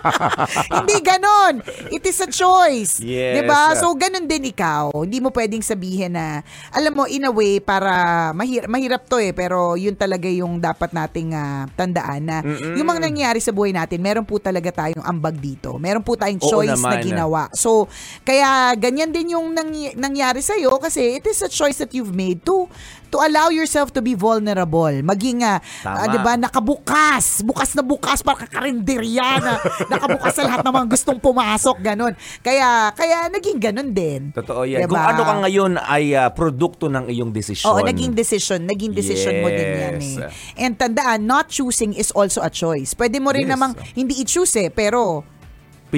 hindi 0.81 0.97
ganon. 1.01 1.61
It 1.89 2.03
is 2.03 2.19
a 2.21 2.29
choice. 2.29 2.99
Yes. 2.99 3.39
Di 3.39 3.41
ba? 3.45 3.77
So, 3.77 3.93
ganun 3.93 4.25
din 4.25 4.49
ikaw. 4.49 4.91
Hindi 5.05 5.21
mo 5.21 5.29
pwedeng 5.29 5.61
sabihin 5.61 6.17
na, 6.17 6.41
alam 6.71 6.93
mo, 6.95 7.03
in 7.05 7.27
a 7.27 7.31
way, 7.31 7.61
para 7.61 8.31
mahir- 8.33 8.67
mahirap 8.67 9.05
to 9.05 9.21
eh, 9.21 9.31
pero 9.31 9.75
yun 9.75 9.93
talaga 9.93 10.27
yung 10.27 10.57
dapat 10.57 10.91
nating 10.91 11.35
ah, 11.35 11.69
tandaan 11.75 12.23
na 12.25 12.37
yung 12.75 12.87
mga 12.87 13.01
nangyayari 13.05 13.39
sa 13.39 13.51
buhay 13.51 13.71
natin, 13.71 13.99
meron 13.99 14.25
po 14.25 14.39
talaga 14.39 14.71
tayong 14.71 15.03
ambag 15.03 15.37
dito. 15.37 15.75
Meron 15.77 16.01
po 16.01 16.15
tayong 16.15 16.41
Oo 16.41 16.49
choice 16.49 16.79
na 16.79 16.97
ginawa. 17.01 17.41
So, 17.53 17.87
kaya 18.23 18.73
ganyan 18.75 19.11
din 19.11 19.35
yung 19.35 19.51
nangy- 19.51 19.95
nangyari 19.95 20.39
sa'yo 20.39 20.77
kasi 20.79 21.19
it 21.19 21.25
is 21.27 21.34
a 21.39 21.49
choice 21.49 21.77
that 21.77 21.91
you've 21.91 22.11
made 22.11 22.43
to 22.43 22.67
to 23.07 23.21
allow 23.21 23.47
yourself 23.47 23.89
to 23.89 24.01
be 24.01 24.11
vulnerable. 24.11 24.91
Maging, 24.99 25.39
ah, 25.39 25.61
Tama. 25.79 25.95
ah, 25.95 26.07
di 26.09 26.19
ba, 26.19 26.35
nakabukas. 26.35 27.41
Bukas 27.41 27.71
na 27.71 27.79
bukas 27.79 28.19
para 28.19 28.43
kakarinderya 28.43 29.39
na 29.39 29.53
nakabukas 29.93 30.35
sa 30.35 30.43
lahat 30.43 30.65
ng 30.65 30.73
mga 30.73 30.87
gustong 30.89 31.19
pumasok, 31.21 31.79
ganun. 31.79 32.11
Kaya, 32.41 32.91
kaya 32.91 33.29
naging 33.29 33.55
ganun 33.55 33.95
din. 33.95 34.35
Totoo 34.35 34.67
yan. 34.67 34.83
Diba? 34.83 34.91
Kung 34.91 35.05
ano 35.05 35.21
ka 35.23 35.33
ngayon 35.47 35.71
ay 35.79 36.11
ah, 36.11 36.27
produkto 36.27 36.91
ng 36.91 37.07
iyong 37.07 37.31
desisyon. 37.31 37.71
Oo, 37.71 37.79
naging 37.79 38.11
decision. 38.11 38.67
Naging 38.67 38.91
decision 38.91 39.39
mo 39.39 39.47
din 39.47 39.69
yan 39.69 39.93
Yes. 39.95 40.19
eh. 40.19 40.65
And 40.67 40.75
tandaan, 40.75 41.23
not 41.23 41.47
choosing 41.47 41.95
is 41.95 42.11
also 42.11 42.43
a 42.43 42.51
choice. 42.51 42.91
Pwede 42.91 43.21
mo 43.21 43.31
rin 43.31 43.47
Yes. 43.47 43.53
namang 43.55 43.71
hindi 43.95 44.19
i-choose 44.19 44.67
eh, 44.67 44.69
pero 44.73 45.23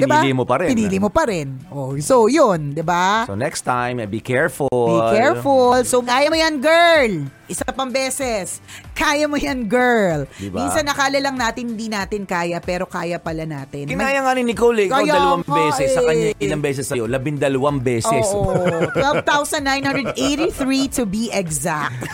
Pinili 0.02 0.30
diba? 0.30 0.38
mo 0.38 0.44
pa 0.46 0.56
rin. 0.62 0.68
Pinili 0.70 0.96
mo 1.02 1.10
pa 1.10 1.22
rin. 1.26 1.48
Oh, 1.70 1.94
so, 1.98 2.30
yun, 2.30 2.74
di 2.74 2.82
ba? 2.82 3.26
So 3.26 3.34
next 3.34 3.62
time, 3.62 3.98
eh, 4.02 4.08
be 4.08 4.22
careful. 4.22 4.68
Be 4.70 4.98
careful. 5.16 5.78
So, 5.82 6.02
kaya 6.02 6.30
mo 6.30 6.36
yan, 6.36 6.60
girl. 6.62 7.37
Isa 7.48 7.64
pang 7.72 7.88
beses. 7.88 8.60
Kaya 8.92 9.24
mo 9.24 9.40
yan, 9.40 9.64
girl. 9.64 10.28
Diba? 10.36 10.60
Minsan 10.60 10.84
nakala 10.84 11.16
lang 11.16 11.40
natin 11.40 11.72
hindi 11.72 11.88
natin 11.88 12.28
kaya, 12.28 12.60
pero 12.60 12.84
kaya 12.84 13.16
pala 13.16 13.48
natin. 13.48 13.88
Kinaya 13.88 14.20
nga 14.20 14.36
ni 14.36 14.44
Nicole, 14.44 14.84
eh. 14.84 14.86
ikaw 14.92 15.00
Kaya 15.00 15.12
dalawang 15.16 15.44
nga 15.48 15.56
beses. 15.56 15.88
Sa 15.96 16.04
eh. 16.04 16.06
kanya, 16.06 16.26
ilang 16.44 16.60
beses 16.60 16.84
sa'yo? 16.84 17.08
Labindalawang 17.08 17.80
beses. 17.80 18.28
Oo. 18.36 18.52
12,983 18.92 20.92
to 20.92 21.08
be 21.08 21.32
exact. 21.32 22.04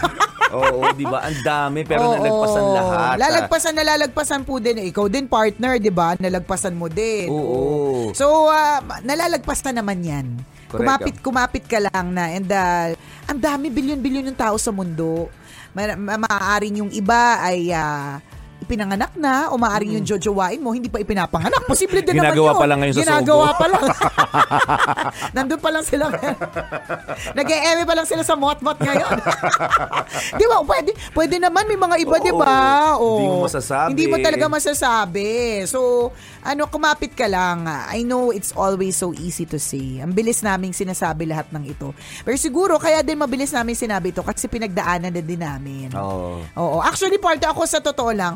Oo, 0.54 0.86
di 0.94 1.02
ba? 1.02 1.26
Ang 1.26 1.42
dami, 1.42 1.82
pero 1.82 2.06
Oo. 2.06 2.14
nalagpasan 2.14 2.66
lahat. 2.70 3.14
Lalagpasan 3.18 3.74
na 3.74 3.82
lalagpasan 3.82 4.46
po 4.46 4.62
din. 4.62 4.86
Ikaw 4.86 5.10
din 5.10 5.26
partner, 5.26 5.82
'di 5.82 5.90
ba? 5.90 6.14
Nalagpasan 6.14 6.78
mo 6.78 6.86
din. 6.86 7.26
Oo. 7.26 8.14
So, 8.14 8.46
ah, 8.46 8.78
nalalagpas 9.02 9.66
na 9.66 9.82
naman 9.82 9.98
'yan. 10.06 10.26
Correct. 10.70 10.78
Kumapit 10.78 11.16
kumapit 11.22 11.64
ka 11.66 11.82
lang 11.82 12.14
na 12.14 12.30
and 12.30 12.46
ah, 12.54 12.94
ang 13.24 13.40
dami 13.40 13.72
bilyon-bilyon 13.72 14.30
ng 14.30 14.38
tao 14.38 14.54
sa 14.60 14.70
mundo. 14.70 15.23
Ma- 15.74 15.98
ma- 15.98 16.20
maaaring 16.26 16.80
yung 16.84 16.90
iba 16.94 17.40
ay 17.42 17.70
ah, 17.74 18.18
ipinanganak 18.64 19.12
na 19.14 19.52
o 19.52 19.60
maaaring 19.60 20.00
yung 20.00 20.06
jojowain 20.08 20.58
mo 20.58 20.72
hindi 20.72 20.88
pa 20.88 20.98
ipinapanganak. 20.98 21.68
Posible 21.68 22.00
din 22.00 22.16
naman 22.16 22.32
Ginagawa 22.32 22.50
yun. 22.50 22.58
pa 22.58 22.66
lang 22.66 22.78
ngayon 22.80 22.94
sa 22.94 23.00
Ginagawa 23.04 23.46
Sogo. 23.46 23.60
pa 23.60 23.66
lang. 23.68 23.84
Nandun 25.36 25.60
pa 25.60 25.70
lang 25.70 25.84
sila. 25.84 26.04
Nag-e-eme 27.38 27.82
pa 27.84 27.94
lang 27.94 28.06
sila 28.08 28.22
sa 28.24 28.34
mot-mot 28.34 28.78
ngayon. 28.80 29.16
di 30.40 30.44
ba? 30.48 30.56
Pwede, 30.64 30.90
pwede 31.12 31.36
naman 31.36 31.68
may 31.68 31.76
mga 31.76 31.96
iba, 32.00 32.16
Oo. 32.16 32.24
di 32.24 32.32
ba? 32.32 32.56
Oo. 32.96 33.08
Hindi 33.20 33.28
mo 33.28 33.38
masasabi. 33.44 33.88
Hindi 33.92 34.04
mo 34.08 34.16
talaga 34.18 34.44
masasabi. 34.48 35.28
So, 35.68 36.10
ano, 36.40 36.66
kumapit 36.66 37.12
ka 37.12 37.28
lang. 37.28 37.68
I 37.68 38.00
know 38.02 38.32
it's 38.32 38.56
always 38.56 38.96
so 38.96 39.12
easy 39.12 39.44
to 39.44 39.60
say. 39.60 40.00
Ang 40.00 40.16
bilis 40.16 40.40
naming 40.40 40.72
sinasabi 40.72 41.28
lahat 41.28 41.52
ng 41.52 41.68
ito. 41.68 41.92
Pero 42.24 42.36
siguro, 42.40 42.80
kaya 42.80 43.04
din 43.04 43.20
mabilis 43.20 43.52
namin 43.52 43.76
sinabi 43.76 44.10
ito 44.10 44.24
kasi 44.24 44.48
pinagdaanan 44.48 45.12
na 45.12 45.20
din 45.20 45.40
namin. 45.40 45.92
Oo. 45.92 46.40
Oo. 46.56 46.76
Actually, 46.80 47.20
part 47.20 47.40
ako 47.40 47.66
sa 47.68 47.80
totoo 47.80 48.12
lang, 48.14 48.34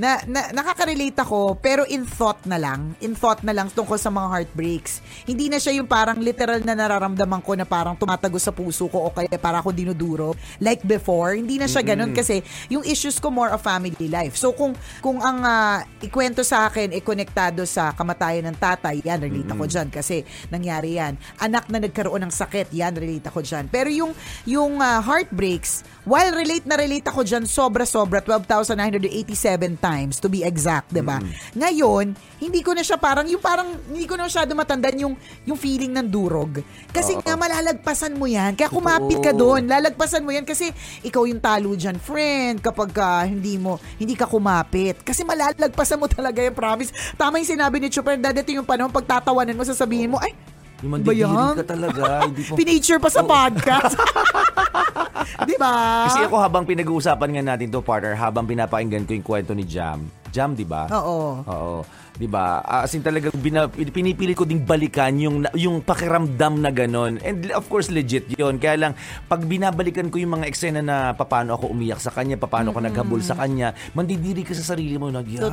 na, 0.00 0.16
na 0.24 0.48
nakaka-relate 0.56 1.20
ako 1.20 1.60
pero 1.60 1.84
in 1.84 2.08
thought 2.08 2.40
na 2.48 2.56
lang. 2.56 2.96
In 3.04 3.12
thought 3.12 3.44
na 3.44 3.52
lang 3.52 3.68
tungkol 3.68 4.00
sa 4.00 4.08
mga 4.08 4.32
heartbreaks. 4.32 5.04
Hindi 5.28 5.52
na 5.52 5.60
siya 5.60 5.76
yung 5.76 5.84
parang 5.84 6.16
literal 6.16 6.64
na 6.64 6.72
nararamdaman 6.72 7.44
ko 7.44 7.52
na 7.52 7.68
parang 7.68 7.92
tumatago 8.00 8.40
sa 8.40 8.48
puso 8.48 8.88
ko 8.88 9.04
o 9.04 9.12
kaya 9.12 9.28
para 9.36 9.60
ako 9.60 9.76
dinuduro 9.76 10.32
like 10.56 10.80
before. 10.88 11.36
Hindi 11.36 11.60
na 11.60 11.68
siya 11.68 11.84
ganun 11.84 12.16
kasi 12.16 12.40
yung 12.72 12.80
issues 12.88 13.20
ko 13.20 13.28
more 13.28 13.52
of 13.52 13.60
family 13.60 14.08
life. 14.08 14.40
So 14.40 14.56
kung 14.56 14.72
kung 15.04 15.20
ang 15.20 15.44
ah, 15.44 15.84
ikwento 16.00 16.40
sa 16.40 16.72
akin 16.72 16.96
ay 16.96 17.04
konektado 17.04 17.68
sa 17.68 17.92
kamatayan 17.92 18.48
ng 18.48 18.56
tatay, 18.56 19.04
yan 19.04 19.20
relate 19.20 19.52
ako 19.52 19.68
dyan 19.68 19.92
kasi 19.92 20.24
nangyari 20.48 20.96
yan. 20.96 21.20
Anak 21.44 21.68
na 21.68 21.76
nagkaroon 21.76 22.24
ng 22.24 22.32
sakit, 22.32 22.72
yan 22.72 22.96
relate 22.96 23.28
ako 23.28 23.44
dyan. 23.44 23.68
Pero 23.68 23.92
yung 23.92 24.16
yung 24.48 24.80
ah, 24.80 25.04
heartbreaks, 25.04 25.84
while 26.08 26.32
relate 26.32 26.64
na 26.64 26.80
relate 26.80 27.04
ako 27.04 27.20
dyan 27.20 27.44
sobra-sobra 27.44 28.24
12,987 28.24 29.76
times 29.76 29.89
to 30.20 30.28
be 30.30 30.46
exact, 30.46 30.90
'di 30.92 31.02
ba? 31.02 31.18
Ngayon, 31.56 32.14
hindi 32.40 32.60
ko 32.62 32.72
na 32.72 32.82
siya 32.84 32.96
parang 32.96 33.26
yung 33.28 33.42
parang 33.42 33.76
hindi 33.90 34.06
ko 34.06 34.14
na 34.16 34.26
masyado 34.26 34.52
matandaan 34.54 34.98
yung 35.02 35.14
yung 35.44 35.58
feeling 35.58 35.92
ng 35.92 36.06
durog. 36.06 36.62
Kasi 36.90 37.16
nga 37.18 37.34
malalagpasan 37.34 38.16
mo 38.16 38.26
'yan. 38.28 38.54
Kaya 38.54 38.70
kumapit 38.70 39.18
ka 39.20 39.32
doon, 39.34 39.66
lalagpasan 39.66 40.24
mo 40.24 40.30
'yan 40.30 40.46
kasi 40.46 40.70
ikaw 41.02 41.26
yung 41.26 41.40
talo 41.42 41.74
diyan, 41.74 41.96
friend, 41.98 42.62
kapag 42.62 42.90
ka 42.94 43.26
hindi 43.26 43.56
mo 43.56 43.80
hindi 43.98 44.14
ka 44.14 44.26
kumapit. 44.26 45.02
Kasi 45.02 45.26
malalagpasan 45.26 45.98
mo 45.98 46.06
talaga 46.12 46.40
yung 46.44 46.56
promise. 46.56 46.90
Tama 47.16 47.40
yung 47.42 47.50
sinabi 47.50 47.80
ni 47.80 47.88
Chuper, 47.88 48.16
dadating 48.20 48.62
yung 48.62 48.68
panahon 48.68 48.92
pagtatawanan 48.92 49.56
mo 49.56 49.64
sasabihin 49.64 50.12
mo, 50.12 50.18
ay, 50.20 50.34
Yung 50.80 50.90
mandidiri 50.96 51.24
ka 51.60 51.64
talaga. 51.64 52.24
Hindi 52.24 52.42
po. 52.44 52.54
Pinature 52.56 53.00
pa 53.00 53.10
sa 53.12 53.22
podcast. 53.22 53.94
Di 55.48 55.54
ba? 55.56 56.08
Kasi 56.08 56.24
ako 56.24 56.36
habang 56.40 56.64
pinag-uusapan 56.64 57.28
nga 57.36 57.42
natin 57.54 57.68
to 57.68 57.80
partner, 57.80 58.16
habang 58.16 58.44
pinapakinggan 58.44 59.04
ko 59.04 59.12
yung 59.16 59.26
kwento 59.26 59.52
ni 59.52 59.64
Jam. 59.64 60.04
Jam, 60.30 60.54
di 60.54 60.62
ba? 60.62 60.86
Oo. 60.94 61.42
Oo. 61.42 61.76
'Di 62.20 62.28
ba? 62.28 62.60
Ah, 62.60 62.84
As 62.84 62.92
in 62.92 63.00
talaga 63.00 63.32
bina, 63.32 63.64
pinipili 63.66 64.36
ko 64.36 64.44
ding 64.44 64.60
balikan 64.60 65.16
yung 65.16 65.36
yung 65.56 65.80
pakiramdam 65.80 66.60
na 66.60 66.68
ganon. 66.68 67.16
And 67.18 67.48
of 67.50 67.64
course 67.64 67.88
legit 67.88 68.28
'yon. 68.30 68.60
Kaya 68.60 68.76
lang 68.78 68.92
pag 69.24 69.40
binabalikan 69.40 70.12
ko 70.12 70.20
yung 70.20 70.36
mga 70.36 70.44
eksena 70.44 70.84
na 70.84 70.96
paano 71.14 71.56
ako 71.56 71.72
umiyak 71.72 71.96
sa 71.96 72.12
kanya, 72.12 72.36
paano 72.36 72.70
ako 72.70 72.80
naghabol 72.82 73.20
sa 73.20 73.32
kanya, 73.34 73.72
mandidiri 73.92 74.44
ka 74.44 74.52
sa 74.52 74.76
sarili 74.76 75.00
mo 75.00 75.08
na, 75.08 75.24
"Yeah, 75.24 75.48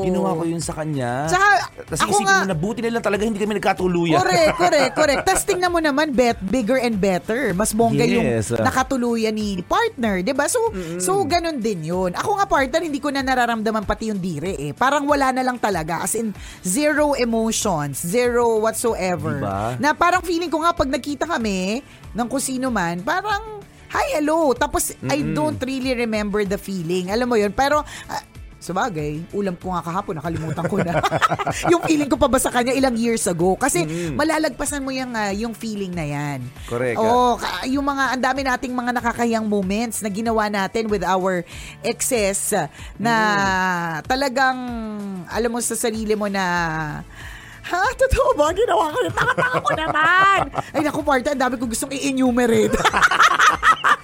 ginawa 0.00 0.38
ko 0.38 0.42
yun 0.44 0.62
sa 0.62 0.70
kanya." 0.72 1.26
Tsaka, 1.26 1.48
Tapos 1.84 2.00
ako 2.00 2.12
isipin 2.14 2.26
nga- 2.28 2.38
mo 2.38 2.46
na 2.46 2.56
buti 2.56 2.80
na 2.80 2.90
lang 2.92 3.04
talaga 3.04 3.22
hindi 3.24 3.40
kami 3.40 3.58
nagkatuluyan. 3.58 4.20
Correct, 4.20 4.54
correct, 4.62 4.92
correct. 4.94 5.22
Tapos 5.24 5.42
tingnan 5.42 5.70
mo 5.70 5.82
naman, 5.82 6.14
bet, 6.14 6.38
bigger 6.40 6.78
and 6.78 6.94
better. 6.96 7.50
Mas 7.50 7.74
bongga 7.74 8.06
Yes. 8.06 8.54
yung 8.54 8.60
nakatuluyan 8.60 9.34
ni 9.34 9.58
partner, 9.64 10.22
'di 10.22 10.30
ba? 10.30 10.46
So, 10.46 10.60
so 11.00 11.18
ganun 11.24 11.58
din 11.58 11.82
yun. 11.82 12.14
Ako 12.14 12.38
nga 12.38 12.46
partner, 12.46 12.80
hindi 12.80 13.00
ko 13.00 13.10
na 13.10 13.18
nararamdaman 13.18 13.82
pati 13.82 14.14
yung 14.14 14.20
dire 14.20 14.54
eh. 14.54 14.70
Parang 14.70 15.02
wala 15.04 15.32
na 15.32 15.42
lang 15.42 15.58
talaga. 15.58 16.03
As 16.04 16.12
in, 16.12 16.36
zero 16.60 17.16
emotions, 17.16 17.96
zero 17.96 18.60
whatsoever. 18.60 19.40
Diba? 19.40 19.80
Na 19.80 19.96
parang 19.96 20.20
feeling 20.20 20.52
ko 20.52 20.60
nga 20.60 20.76
pag 20.76 20.92
nakita 20.92 21.24
kami 21.24 21.80
ng 22.12 22.26
kung 22.28 22.44
sino 22.44 22.68
man, 22.68 23.00
parang 23.00 23.64
hi, 23.88 24.20
hello. 24.20 24.52
Tapos, 24.52 24.92
I 25.06 25.22
don't 25.22 25.56
really 25.62 25.96
remember 25.96 26.44
the 26.44 26.60
feeling. 26.60 27.08
Alam 27.08 27.30
mo 27.30 27.36
yun? 27.38 27.54
Pero, 27.54 27.80
ah, 28.10 28.22
Sabagay, 28.64 29.20
ulam 29.36 29.52
ko 29.60 29.76
nga 29.76 29.84
kahapon, 29.84 30.16
nakalimutan 30.16 30.64
ko 30.64 30.80
na. 30.80 31.04
yung 31.72 31.84
feeling 31.84 32.08
ko 32.08 32.16
pa 32.16 32.32
ba 32.32 32.40
sa 32.40 32.48
kanya 32.48 32.72
ilang 32.72 32.96
years 32.96 33.28
ago? 33.28 33.60
Kasi 33.60 33.84
malalagpasan 34.16 34.80
mo 34.80 34.88
yung, 34.88 35.12
ah, 35.12 35.36
yung 35.36 35.52
feeling 35.52 35.92
na 35.92 36.08
yan. 36.08 36.40
Correct, 36.64 36.96
Oo, 36.96 37.36
ka- 37.36 37.68
yung 37.68 37.84
mga, 37.84 38.16
ang 38.16 38.22
dami 38.24 38.40
nating 38.40 38.72
mga 38.72 38.96
nakakayang 38.96 39.44
moments 39.44 40.00
na 40.00 40.08
ginawa 40.08 40.48
natin 40.48 40.88
with 40.88 41.04
our 41.04 41.44
exes 41.84 42.56
ah, 42.56 42.72
na 42.96 43.14
talagang, 44.08 44.56
alam 45.28 45.52
mo 45.52 45.60
sa 45.60 45.76
sarili 45.76 46.16
mo 46.16 46.32
na, 46.32 46.44
Ha? 47.64 47.80
Totoo 47.96 48.36
ba? 48.36 48.52
Ginawa 48.52 48.92
ko 48.92 48.98
yun. 49.00 49.14
Tanga-tanga 49.16 49.56
ko 49.64 49.72
naman. 49.72 50.40
Ay, 50.76 50.84
naku, 50.84 51.00
partner, 51.00 51.32
ang 51.32 51.42
dami 51.48 51.56
ko 51.56 51.64
gustong 51.64 51.96
i-enumerate. 51.96 52.76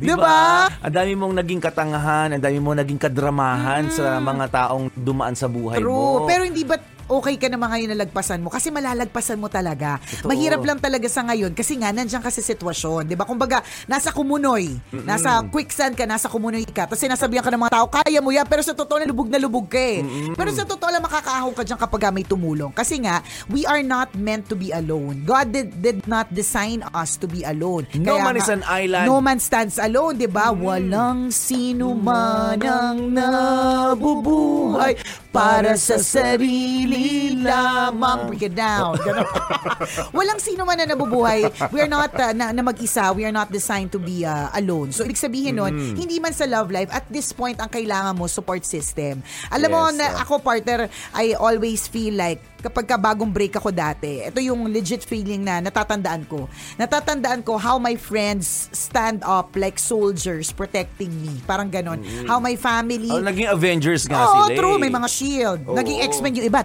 Di 0.00 0.14
ba? 0.16 0.68
Ang 0.80 0.94
dami 0.94 1.12
mong 1.12 1.34
naging 1.44 1.60
katangahan, 1.60 2.28
ang 2.32 2.42
dami 2.42 2.58
mong 2.58 2.78
naging 2.80 3.00
kadramahan 3.00 3.90
sa 3.92 4.16
mga 4.18 4.44
taong 4.48 4.88
dumaan 4.96 5.36
sa 5.36 5.46
buhay 5.50 5.78
True. 5.78 6.24
mo. 6.24 6.28
Pero 6.28 6.42
hindi 6.48 6.64
ba 6.64 6.80
okay 7.10 7.34
ka 7.36 7.50
naman 7.50 7.66
ngayon 7.74 7.90
na 7.90 8.06
lagpasan 8.06 8.40
mo? 8.40 8.48
Kasi 8.48 8.70
malalagpasan 8.70 9.36
mo 9.36 9.50
talaga. 9.50 9.98
Totoo. 9.98 10.30
Mahirap 10.30 10.62
lang 10.62 10.78
talaga 10.78 11.10
sa 11.10 11.26
ngayon 11.26 11.50
kasi 11.52 11.74
nga 11.76 11.90
nandiyan 11.90 12.22
kasi 12.22 12.40
sitwasyon. 12.40 13.10
Di 13.10 13.18
ba? 13.18 13.26
Kumbaga, 13.26 13.66
nasa 13.90 14.14
kumunoy. 14.14 14.78
Nasa 15.02 15.42
quicksand 15.50 15.98
ka, 15.98 16.06
nasa 16.06 16.30
kumunoy 16.30 16.62
ka. 16.64 16.86
Tapos 16.86 17.02
sinasabihan 17.02 17.42
ka 17.42 17.50
ng 17.50 17.60
mga 17.66 17.74
tao, 17.74 17.86
kaya 17.90 18.22
mo 18.22 18.30
yan. 18.30 18.46
Pero 18.46 18.62
sa 18.62 18.72
totoo 18.72 19.02
na 19.02 19.06
lubog 19.10 19.26
na 19.26 19.42
lubog 19.42 19.66
ka 19.66 19.82
eh. 19.82 20.00
Pero 20.38 20.50
sa 20.54 20.62
totoo 20.62 20.88
lang 20.88 21.02
makakaahon 21.02 21.52
ka 21.52 21.62
dyan 21.66 21.78
kapag 21.78 22.02
may 22.14 22.24
tumulong. 22.24 22.70
Kasi 22.70 23.02
nga, 23.02 23.20
we 23.50 23.66
are 23.66 23.82
not 23.82 24.14
meant 24.14 24.46
to 24.46 24.54
be 24.54 24.70
alone. 24.70 25.26
God 25.26 25.50
did, 25.50 25.82
did 25.82 26.06
not 26.06 26.30
design 26.30 26.86
us 26.94 27.18
to 27.18 27.26
be 27.26 27.42
alone. 27.42 27.90
No 27.98 28.22
man 28.22 28.38
nga- 28.38 28.42
is 28.46 28.50
an 28.50 28.62
island. 28.66 29.04
No 29.10 29.18
man 29.18 29.38
stands 29.42 29.76
alone, 29.76 30.16
di 30.16 30.30
ba? 30.30 30.54
Walang 30.54 31.34
sino 31.34 31.94
man 31.94 32.60
ang 32.62 33.10
nabubuhay 33.10 34.94
para 35.30 35.78
sa 35.78 35.96
sarili 36.02 37.38
lamang. 37.38 38.30
Break 38.30 38.50
it 38.50 38.54
down. 38.58 38.98
Walang 40.16 40.42
sino 40.42 40.66
man 40.66 40.82
na 40.82 40.90
nabubuhay. 40.90 41.46
We 41.70 41.80
are 41.80 41.90
not 41.90 42.10
uh, 42.18 42.34
na, 42.34 42.50
na 42.50 42.62
mag-isa. 42.62 43.14
We 43.14 43.24
are 43.24 43.34
not 43.34 43.50
designed 43.50 43.94
to 43.94 44.00
be 44.02 44.26
uh, 44.26 44.50
alone. 44.58 44.90
So, 44.90 45.06
ibig 45.06 45.18
sabihin 45.18 45.62
nun, 45.62 45.96
hindi 45.96 46.18
man 46.18 46.34
sa 46.34 46.50
love 46.50 46.74
life, 46.74 46.90
at 46.90 47.06
this 47.08 47.30
point, 47.30 47.62
ang 47.62 47.70
kailangan 47.70 48.18
mo, 48.18 48.26
support 48.26 48.66
system. 48.66 49.22
Alam 49.54 49.70
mo, 49.70 49.82
Yes, 49.90 49.96
na 49.96 50.06
uh. 50.18 50.22
ako, 50.26 50.42
partner, 50.42 50.90
I 51.14 51.38
always 51.38 51.86
feel 51.86 52.14
like, 52.18 52.42
kapag 52.60 52.86
ka 52.86 52.96
bagong 52.96 53.28
break 53.28 53.56
ako 53.56 53.68
dati, 53.68 54.22
ito 54.22 54.38
yung 54.38 54.68
legit 54.68 55.02
feeling 55.02 55.40
na 55.40 55.58
natatandaan 55.58 56.24
ko. 56.24 56.46
Natatandaan 56.76 57.40
ko 57.40 57.56
how 57.56 57.76
my 57.76 57.96
friends 57.96 58.68
stand 58.70 59.24
up 59.24 59.52
like 59.56 59.76
soldiers 59.76 60.52
protecting 60.52 61.10
me. 61.10 61.40
Parang 61.44 61.66
ganon. 61.66 62.00
How 62.24 62.38
my 62.38 62.54
family... 62.54 63.08
Oh, 63.08 63.18
naging 63.18 63.48
Avengers 63.48 64.04
nga 64.06 64.20
Oo, 64.22 64.46
sila. 64.46 64.56
true. 64.56 64.76
eh. 64.76 64.82
May 64.82 64.92
mga 64.92 65.08
shield. 65.08 65.60
Oo. 65.66 65.74
Naging 65.74 65.98
X-Men 66.06 66.32
yung 66.36 66.46
iba. 66.46 66.60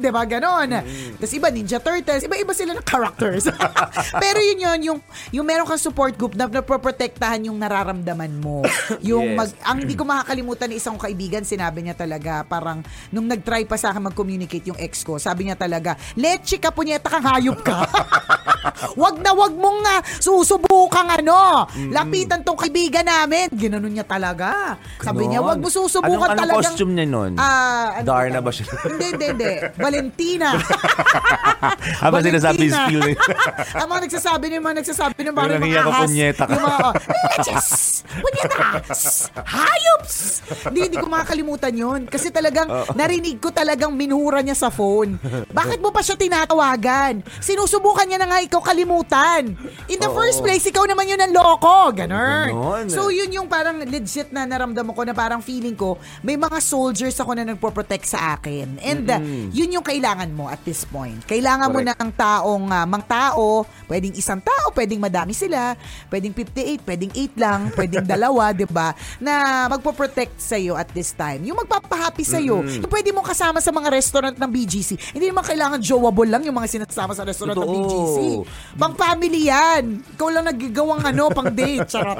Diba? 0.00 0.22
Ganon. 0.26 0.68
Tapos 1.16 1.32
iba, 1.32 1.48
Ninja 1.48 1.78
Turtles. 1.78 2.24
Iba-iba 2.24 2.52
sila 2.52 2.74
ng 2.74 2.84
characters. 2.84 3.46
Pero 4.16 4.38
yun 4.40 4.58
yun, 4.58 4.78
yung, 4.82 4.98
yung 5.30 5.46
meron 5.46 5.64
kang 5.64 5.80
support 5.80 6.16
group 6.16 6.34
na 6.34 6.50
napoprotektahan 6.50 7.46
yung 7.46 7.56
nararamdaman 7.56 8.32
mo. 8.36 8.64
Yung 9.00 9.22
Yes. 9.30 9.36
mag, 9.36 9.50
ang 9.62 9.76
hindi 9.78 9.94
ko 9.94 10.02
makakalimutan 10.02 10.66
ni 10.66 10.76
isang 10.76 10.96
kaibigan, 10.96 11.44
sinabi 11.44 11.84
niya 11.84 11.94
talaga, 11.94 12.39
parang 12.44 12.84
nung 13.08 13.24
nag-try 13.24 13.64
pa 13.64 13.80
sa 13.80 13.96
akin 13.96 14.12
mag-communicate 14.12 14.68
yung 14.68 14.76
ex 14.76 15.00
ko, 15.00 15.16
sabi 15.16 15.48
niya 15.48 15.56
talaga, 15.56 15.96
leche 16.20 16.60
ka 16.60 16.68
punyeta 16.68 17.08
kang 17.08 17.24
hayop 17.24 17.64
ka. 17.64 17.88
wag 19.00 19.16
na 19.24 19.32
wag 19.32 19.56
mong 19.56 19.78
nga 19.80 19.96
susubukang 20.20 21.08
ano. 21.08 21.64
Lapitan 21.88 22.44
tong 22.44 22.60
kaibigan 22.60 23.08
namin. 23.08 23.48
Ginanon 23.56 23.88
niya 23.88 24.04
talaga. 24.04 24.76
Sabi 25.00 25.32
niya, 25.32 25.40
wag 25.40 25.56
mo 25.56 25.72
susubukan 25.72 26.36
anong, 26.36 26.36
anong 26.36 26.40
talagang... 26.44 26.74
costume 26.76 26.92
niya 26.92 27.06
nun? 27.08 27.32
Ah, 27.40 28.00
ano 28.00 28.04
Darna 28.04 28.38
ba 28.44 28.50
ba 28.50 28.52
siya? 28.52 28.66
hindi, 28.90 29.06
hindi, 29.14 29.26
hindi. 29.30 29.52
Valentina. 29.78 30.48
Habang 32.02 32.22
sinasabi 32.26 32.66
yung 32.66 32.74
skill 32.74 33.00
niya. 33.06 33.16
Ang 33.80 33.88
mga 33.88 34.00
nagsasabi 34.10 34.44
niyo, 34.50 34.58
mga 34.58 34.76
nagsasabi 34.82 35.18
niyo, 35.22 35.32
parang 35.32 35.62
mga 35.62 35.70
hiya 35.70 35.80
ka, 35.80 35.90
ahas. 35.90 36.02
punyeta 36.02 36.42
ka. 36.42 36.52
Yung 36.52 36.64
mga, 36.66 36.78
oh, 36.82 36.92
leches! 37.14 37.68
Punyetas! 38.10 39.00
Hayops! 39.46 40.16
Hindi, 40.66 40.80
hindi 40.90 40.96
ko 40.98 41.06
makakalimutan 41.06 41.72
yun. 41.78 42.00
Kasi 42.10 42.29
talagang, 42.32 42.68
narinig 42.94 43.38
ko 43.38 43.52
talagang 43.52 43.92
minura 43.94 44.40
niya 44.40 44.56
sa 44.56 44.70
phone. 44.72 45.20
Bakit 45.50 45.78
mo 45.78 45.92
pa 45.94 46.00
siya 46.00 46.16
tinatawagan? 46.16 47.22
Sinusubukan 47.38 48.06
niya 48.06 48.18
na 48.18 48.28
nga 48.30 48.38
ikaw 48.40 48.62
kalimutan. 48.64 49.54
In 49.90 49.98
the 49.98 50.10
first 50.10 50.40
place, 50.40 50.64
ikaw 50.66 50.86
naman 50.86 51.10
yun 51.10 51.20
ang 51.20 51.32
loko. 51.34 51.92
Ganon. 51.94 52.50
Ganon. 52.50 52.86
So, 52.88 53.12
yun 53.12 53.30
yung 53.30 53.46
parang 53.50 53.82
legit 53.84 54.30
na 54.30 54.46
naramdaman 54.46 54.94
ko 54.94 55.02
na 55.04 55.14
parang 55.14 55.42
feeling 55.44 55.76
ko, 55.76 56.00
may 56.24 56.38
mga 56.38 56.58
soldiers 56.62 57.18
ako 57.18 57.36
na 57.36 57.44
nagpo-protect 57.44 58.06
sa 58.06 58.38
akin. 58.38 58.78
And 58.80 59.04
uh, 59.06 59.20
yun 59.50 59.74
yung 59.74 59.86
kailangan 59.86 60.30
mo 60.32 60.48
at 60.48 60.62
this 60.62 60.86
point. 60.86 61.20
Kailangan 61.26 61.68
mo 61.70 61.82
Correct. 61.82 61.98
ng 62.00 62.10
taong, 62.14 62.64
uh, 62.70 62.86
mang 62.86 63.04
tao, 63.04 63.66
pwedeng 63.90 64.14
isang 64.14 64.38
tao, 64.38 64.70
pwedeng 64.74 65.02
madami 65.02 65.34
sila, 65.34 65.74
pwedeng 66.08 66.32
58, 66.32 66.86
pwedeng 66.86 67.12
8 67.12 67.42
lang, 67.42 67.60
pwedeng 67.74 68.06
dalawa, 68.14 68.54
'di 68.54 68.66
ba? 68.70 68.94
Na 69.18 69.66
magpo-protect 69.66 70.38
sa 70.38 70.54
iyo 70.54 70.78
at 70.78 70.88
this 70.94 71.10
time. 71.16 71.42
Yung 71.42 71.58
magpapahappy 71.58 72.19
sa 72.22 72.38
iyo. 72.38 72.62
Yung 72.62 72.90
pwede 72.90 73.10
mo 73.10 73.24
kasama 73.24 73.58
sa 73.58 73.70
mga 73.70 73.88
restaurant 73.90 74.36
ng 74.36 74.50
BGC. 74.50 75.16
Hindi 75.16 75.26
naman 75.30 75.44
kailangan 75.46 75.78
jowable 75.82 76.28
lang 76.28 76.42
yung 76.44 76.56
mga 76.56 76.68
sinasama 76.80 77.12
sa 77.12 77.24
restaurant 77.26 77.56
ng 77.58 77.66
Totoo. 77.66 77.76
BGC. 77.86 78.18
Pang 78.76 78.94
family 78.94 79.48
yan. 79.48 79.82
Ikaw 80.16 80.28
lang 80.30 80.44
nagigawang 80.48 81.02
ano, 81.04 81.32
pang 81.32 81.50
date. 81.50 81.88
Charot. 81.88 82.18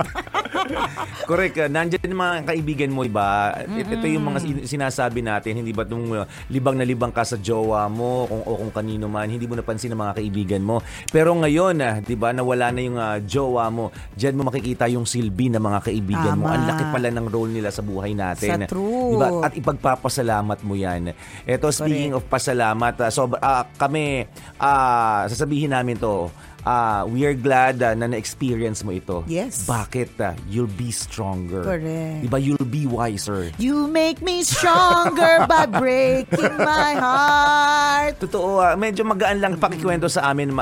Correct. 1.31 1.57
Uh, 1.61 1.71
Nandiyan 1.71 2.11
yung 2.11 2.23
mga 2.23 2.37
kaibigan 2.47 2.91
mo, 2.91 3.07
iba. 3.07 3.55
Ito 3.65 4.01
ito 4.01 4.07
yung 4.11 4.25
mga 4.27 4.39
sin- 4.43 4.65
sinasabi 4.67 5.21
natin, 5.23 5.61
hindi 5.61 5.71
ba 5.71 5.87
nung 5.87 6.11
uh, 6.13 6.27
libang 6.51 6.75
na 6.75 6.85
libang 6.87 7.13
ka 7.15 7.23
sa 7.23 7.37
jowa 7.39 7.87
mo 7.87 8.27
kung, 8.27 8.43
o 8.43 8.51
kung 8.59 8.73
kanino 8.73 9.07
man, 9.07 9.31
hindi 9.31 9.47
mo 9.47 9.55
napansin 9.55 9.93
ng 9.95 10.01
mga 10.01 10.15
kaibigan 10.19 10.63
mo. 10.65 10.83
Pero 11.13 11.37
ngayon, 11.37 11.77
ah, 11.85 11.95
di 12.03 12.17
ba, 12.17 12.35
nawala 12.35 12.73
na 12.75 12.81
yung 12.81 12.99
uh, 12.99 13.19
jowa 13.23 13.69
mo, 13.71 13.95
diyan 14.17 14.35
mo 14.35 14.43
makikita 14.49 14.91
yung 14.91 15.05
silbi 15.05 15.53
ng 15.53 15.63
mga 15.63 15.81
kaibigan 15.87 16.35
mo. 16.41 16.51
Tama. 16.51 16.57
Ang 16.57 16.65
laki 16.67 16.85
pala 16.91 17.09
ng 17.13 17.27
role 17.31 17.53
nila 17.53 17.71
sa 17.71 17.83
buhay 17.85 18.13
natin. 18.17 18.67
Sa 18.67 18.71
true. 18.71 19.15
Diba? 19.15 19.29
At 19.45 19.53
ipagpapasalamat 19.91 20.59
mo 20.63 20.79
yan. 20.79 21.11
Ito, 21.43 21.75
speaking 21.75 22.15
of 22.15 22.23
pasalamat, 22.31 22.95
ah, 23.03 23.11
so, 23.11 23.27
ah, 23.43 23.67
kami, 23.75 24.31
ah, 24.63 25.27
sasabihin 25.27 25.75
namin 25.75 25.99
to, 25.99 26.31
ah, 26.65 27.05
we 27.05 27.25
are 27.25 27.35
glad 27.35 27.81
ah, 27.81 27.93
na 27.93 28.07
na-experience 28.07 28.83
mo 28.83 28.93
ito. 28.93 29.23
Yes. 29.27 29.65
Bakit? 29.65 30.11
Ah, 30.21 30.35
you'll 30.47 30.71
be 30.71 30.91
stronger. 30.91 31.65
Correct. 31.65 32.25
Diba? 32.25 32.39
You'll 32.39 32.69
be 32.69 32.85
wiser. 32.85 33.53
You 33.57 33.87
make 33.87 34.21
me 34.21 34.43
stronger 34.43 35.45
by 35.47 35.67
breaking 35.81 36.55
my 36.57 36.93
heart. 36.97 38.21
Totoo, 38.21 38.61
ah, 38.61 38.75
medyo 38.75 39.05
magaan 39.05 39.41
lang 39.41 39.53
pakikwento 39.57 40.07
sa 40.07 40.31
amin. 40.31 40.53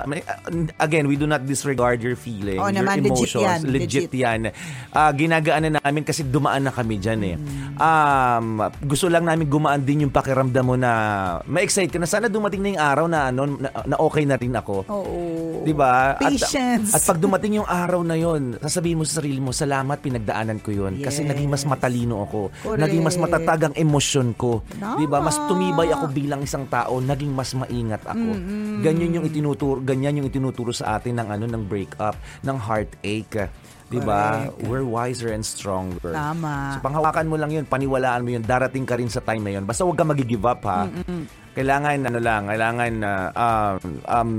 Again, 0.78 1.06
we 1.06 1.16
do 1.16 1.26
not 1.26 1.44
disregard 1.44 2.00
your 2.00 2.14
feelings, 2.14 2.58
your 2.58 2.72
naman, 2.74 3.02
legit 3.02 3.34
emotions. 3.34 3.42
yan, 3.42 3.60
Legit, 3.64 4.08
legit. 4.08 4.12
yan. 4.14 4.40
Ah, 4.90 5.10
ginagaan 5.10 5.62
na 5.68 5.80
namin 5.80 6.02
kasi 6.02 6.22
dumaan 6.22 6.64
na 6.64 6.72
kami 6.72 6.98
dyan 6.98 7.20
eh. 7.24 7.36
Mm. 7.36 7.74
Um, 7.78 8.46
gusto 8.82 9.06
lang 9.06 9.22
namin 9.22 9.46
gumaan 9.46 9.82
din 9.82 10.06
yung 10.06 10.12
pakiramdam 10.12 10.64
mo 10.64 10.74
na 10.74 10.90
ma-excite 11.46 11.90
ka 11.90 11.98
na 11.98 12.06
sana 12.06 12.26
dumating 12.26 12.60
na 12.60 12.68
yung 12.74 12.82
araw 12.82 13.06
na, 13.06 13.30
ano, 13.30 13.42
na, 13.46 13.68
na 13.86 13.96
okay 13.98 14.24
na 14.24 14.34
rin 14.34 14.52
ako. 14.52 14.82
Oo. 14.86 15.16
Di 15.62 15.72
ba? 15.88 15.96
At- 16.12 16.20
Patience. 16.20 16.92
At, 16.92 17.02
pag 17.08 17.16
dumating 17.16 17.64
yung 17.64 17.68
araw 17.68 18.04
na 18.04 18.12
yon, 18.14 18.60
sasabihin 18.60 19.00
mo 19.00 19.04
sa 19.08 19.24
sarili 19.24 19.40
mo, 19.40 19.56
salamat 19.56 19.96
pinagdaanan 19.98 20.60
ko. 20.60 20.76
Kasi 21.00 21.24
Yes. 21.24 21.30
naging 21.32 21.48
mas 21.48 21.64
matalino 21.64 22.28
ako. 22.28 22.52
Correct. 22.52 22.80
Naging 22.84 23.02
mas 23.02 23.16
matatag 23.16 23.60
ang 23.72 23.74
emosyon 23.74 24.36
ko. 24.36 24.60
Tama. 24.76 25.00
Di 25.00 25.06
ba? 25.08 25.24
Mas 25.24 25.40
tumibay 25.48 25.88
ako 25.88 26.12
bilang 26.12 26.44
isang 26.44 26.68
tao, 26.68 27.00
naging 27.00 27.32
mas 27.32 27.56
maingat 27.56 28.04
ako. 28.04 28.28
Ganyan 28.84 29.16
yung 29.16 29.24
itinuturo, 29.24 29.80
ganyan 29.80 30.20
yung 30.20 30.28
itinuturo 30.28 30.70
sa 30.70 31.00
atin 31.00 31.24
ng 31.24 31.28
ano 31.32 31.44
ng 31.48 31.62
breakup, 31.64 32.14
ng 32.44 32.56
heartache. 32.60 33.48
Di 33.88 33.96
ba? 34.04 34.52
We're 34.68 34.84
wiser 34.84 35.32
and 35.32 35.40
stronger. 35.40 36.12
Tama. 36.12 36.76
So 36.76 36.84
panghawakan 36.84 37.24
mo 37.24 37.40
lang 37.40 37.48
yun, 37.48 37.64
paniwalaan 37.64 38.20
mo 38.20 38.36
yun, 38.36 38.44
darating 38.44 38.84
ka 38.84 39.00
rin 39.00 39.08
sa 39.08 39.24
time 39.24 39.40
na 39.40 39.56
yun. 39.56 39.64
Basta 39.64 39.80
huwag 39.80 39.96
ka 39.96 40.04
mag-give 40.04 40.44
up 40.44 40.60
ha. 40.68 40.84
Kailangan 41.56 42.04
ano 42.04 42.20
lang, 42.20 42.46
kailangan 42.46 42.92
na 43.00 43.12
um, 43.32 43.76
um, 44.04 44.32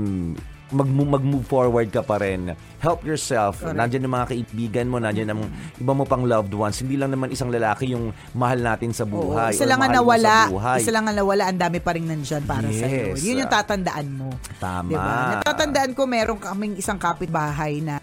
mag 0.70 0.86
mag-move 0.86 1.46
forward 1.46 1.90
ka 1.90 2.02
pa 2.02 2.22
rin. 2.22 2.54
Help 2.78 3.02
yourself. 3.02 3.60
Nandiyan 3.60 4.06
yung 4.06 4.14
mga 4.14 4.28
kaibigan 4.30 4.86
mo, 4.86 4.96
nandiyan 5.02 5.34
ang 5.34 5.42
iba 5.76 5.92
mo 5.92 6.06
pang 6.06 6.22
loved 6.22 6.54
ones. 6.54 6.78
Hindi 6.80 6.96
lang 6.96 7.10
naman 7.10 7.34
isang 7.34 7.50
lalaki 7.50 7.92
yung 7.92 8.14
mahal 8.32 8.62
natin 8.62 8.94
sa 8.94 9.04
Oo, 9.04 9.34
buhay. 9.34 9.52
isa 9.52 9.66
or 9.66 9.70
lang 9.74 9.80
ang 9.82 9.92
nawala. 9.92 10.36
Isa 10.78 10.90
lang 10.94 11.04
ang 11.10 11.16
nawala, 11.18 11.50
ang 11.50 11.58
dami 11.58 11.78
pa 11.82 11.92
rin 11.98 12.06
nandyan 12.06 12.46
para 12.46 12.70
sa 12.70 12.86
iyo. 12.86 13.12
Yes. 13.12 13.22
Yun 13.26 13.42
yung 13.44 13.52
tatandaan 13.52 14.08
mo. 14.14 14.28
Tama. 14.62 14.88
Diba? 14.88 15.14
Natatandaan 15.42 15.92
ko 15.92 16.02
meron 16.06 16.38
kaming 16.38 16.78
isang 16.78 16.96
kapitbahay 16.96 17.82
na 17.82 17.98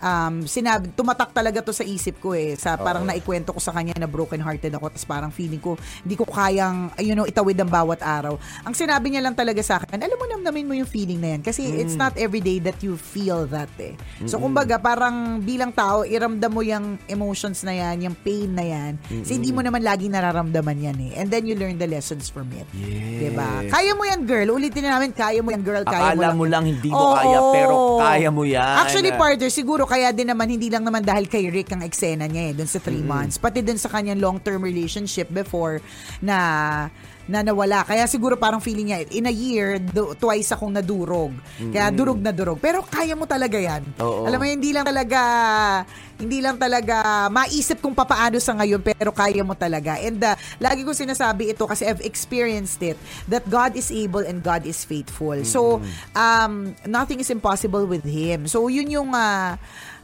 um, 0.00 0.44
sinabi, 0.44 0.90
tumatak 0.94 1.30
talaga 1.30 1.60
to 1.60 1.72
sa 1.72 1.84
isip 1.84 2.18
ko 2.18 2.32
eh. 2.32 2.56
Sa 2.56 2.74
parang 2.80 3.04
naikwento 3.04 3.52
ko 3.52 3.60
sa 3.60 3.70
kanya 3.70 3.94
na 3.96 4.08
broken 4.08 4.40
hearted 4.40 4.72
ako 4.74 4.90
tapos 4.90 5.06
parang 5.06 5.30
feeling 5.30 5.60
ko 5.60 5.76
hindi 6.02 6.16
ko 6.16 6.24
kayang 6.26 6.90
you 6.98 7.14
know, 7.14 7.28
itawid 7.28 7.56
ang 7.60 7.70
bawat 7.70 8.00
araw. 8.02 8.36
Ang 8.64 8.74
sinabi 8.74 9.12
niya 9.12 9.22
lang 9.22 9.36
talaga 9.36 9.60
sa 9.62 9.78
akin, 9.78 10.00
alam 10.00 10.16
mo 10.16 10.24
namnamin 10.26 10.64
mo 10.66 10.74
yung 10.74 10.88
feeling 10.88 11.20
na 11.20 11.36
yan 11.36 11.42
kasi 11.44 11.62
Mm. 11.66 11.82
it's 11.82 11.96
not 11.98 12.14
every 12.16 12.40
day 12.40 12.62
that 12.62 12.78
you 12.80 12.94
feel 12.94 13.44
that 13.50 13.70
eh. 13.76 13.98
So 14.24 14.38
kumbaga 14.38 14.78
parang 14.78 15.42
bilang 15.42 15.74
tao, 15.74 16.06
iramdam 16.06 16.50
mo 16.52 16.62
yung 16.62 16.96
emotions 17.06 17.62
na 17.62 17.74
yan, 17.74 18.10
yung 18.10 18.16
pain 18.16 18.50
na 18.52 18.64
yan. 18.64 18.92
Kasi 19.02 19.38
hindi 19.38 19.50
mo 19.50 19.60
naman 19.60 19.82
lagi 19.82 20.06
nararamdaman 20.06 20.76
yan 20.78 20.98
eh. 21.10 21.20
And 21.20 21.28
then 21.28 21.44
you 21.44 21.58
learn 21.58 21.76
the 21.76 21.88
lessons 21.90 22.30
from 22.30 22.48
it. 22.54 22.64
Yes. 22.76 23.30
Diba? 23.30 23.48
Kaya 23.70 23.92
mo 23.94 24.02
yan, 24.04 24.26
girl. 24.26 24.54
Ulitin 24.54 24.86
na 24.86 24.98
namin, 24.98 25.10
kaya 25.10 25.40
mo 25.42 25.50
yan, 25.50 25.62
girl. 25.64 25.82
Kaya 25.82 26.14
Akala 26.14 26.34
mo 26.34 26.42
mo 26.42 26.44
lang 26.44 26.68
hindi 26.68 26.90
mo 26.92 27.00
Oo. 27.00 27.14
kaya, 27.16 27.38
pero 27.50 27.74
kaya 27.98 28.28
mo 28.30 28.42
yan. 28.44 28.76
Actually, 28.84 29.12
partner, 29.16 29.50
siguro 29.50 29.85
kaya 29.86 30.10
din 30.10 30.28
naman, 30.28 30.50
hindi 30.50 30.68
lang 30.68 30.82
naman 30.82 31.00
dahil 31.00 31.30
kay 31.30 31.48
Rick 31.48 31.72
ang 31.72 31.86
eksena 31.86 32.26
niya 32.26 32.50
eh, 32.50 32.52
dun 32.52 32.68
sa 32.68 32.82
three 32.82 33.02
months. 33.02 33.38
Pati 33.38 33.62
dun 33.62 33.78
sa 33.78 33.88
kanyang 33.88 34.18
long-term 34.18 34.60
relationship 34.60 35.30
before 35.32 35.80
na 36.20 36.36
na 37.26 37.42
nawala. 37.42 37.82
Kaya 37.82 38.06
siguro 38.06 38.38
parang 38.38 38.62
feeling 38.62 38.94
niya, 38.94 39.06
in 39.10 39.26
a 39.26 39.34
year, 39.34 39.82
do, 39.82 40.14
twice 40.14 40.54
akong 40.54 40.70
nadurog. 40.70 41.34
Kaya 41.58 41.90
durog 41.90 42.22
na 42.22 42.30
durog. 42.30 42.58
Pero 42.62 42.86
kaya 42.86 43.18
mo 43.18 43.26
talaga 43.26 43.58
yan. 43.58 43.82
Oo. 43.98 44.26
Alam 44.26 44.38
mo, 44.38 44.46
hindi 44.46 44.70
lang 44.70 44.86
talaga, 44.86 45.20
hindi 46.16 46.38
lang 46.38 46.56
talaga 46.56 47.26
maisip 47.28 47.82
kung 47.82 47.92
papaano 47.92 48.38
sa 48.38 48.54
ngayon, 48.56 48.80
pero 48.80 49.10
kaya 49.10 49.42
mo 49.42 49.58
talaga. 49.58 49.98
And 49.98 50.22
uh, 50.22 50.38
lagi 50.62 50.86
ko 50.86 50.94
sinasabi 50.94 51.50
ito 51.50 51.66
kasi 51.66 51.84
I've 51.84 52.02
experienced 52.06 52.80
it, 52.80 52.96
that 53.26 53.42
God 53.50 53.74
is 53.74 53.90
able 53.90 54.22
and 54.22 54.40
God 54.40 54.62
is 54.64 54.86
faithful. 54.86 55.36
So, 55.42 55.82
um, 56.14 56.78
nothing 56.86 57.18
is 57.18 57.28
impossible 57.28 57.84
with 57.90 58.06
Him. 58.06 58.46
So, 58.46 58.70
yun 58.70 58.86
yung, 58.86 59.10
uh, 59.12 59.58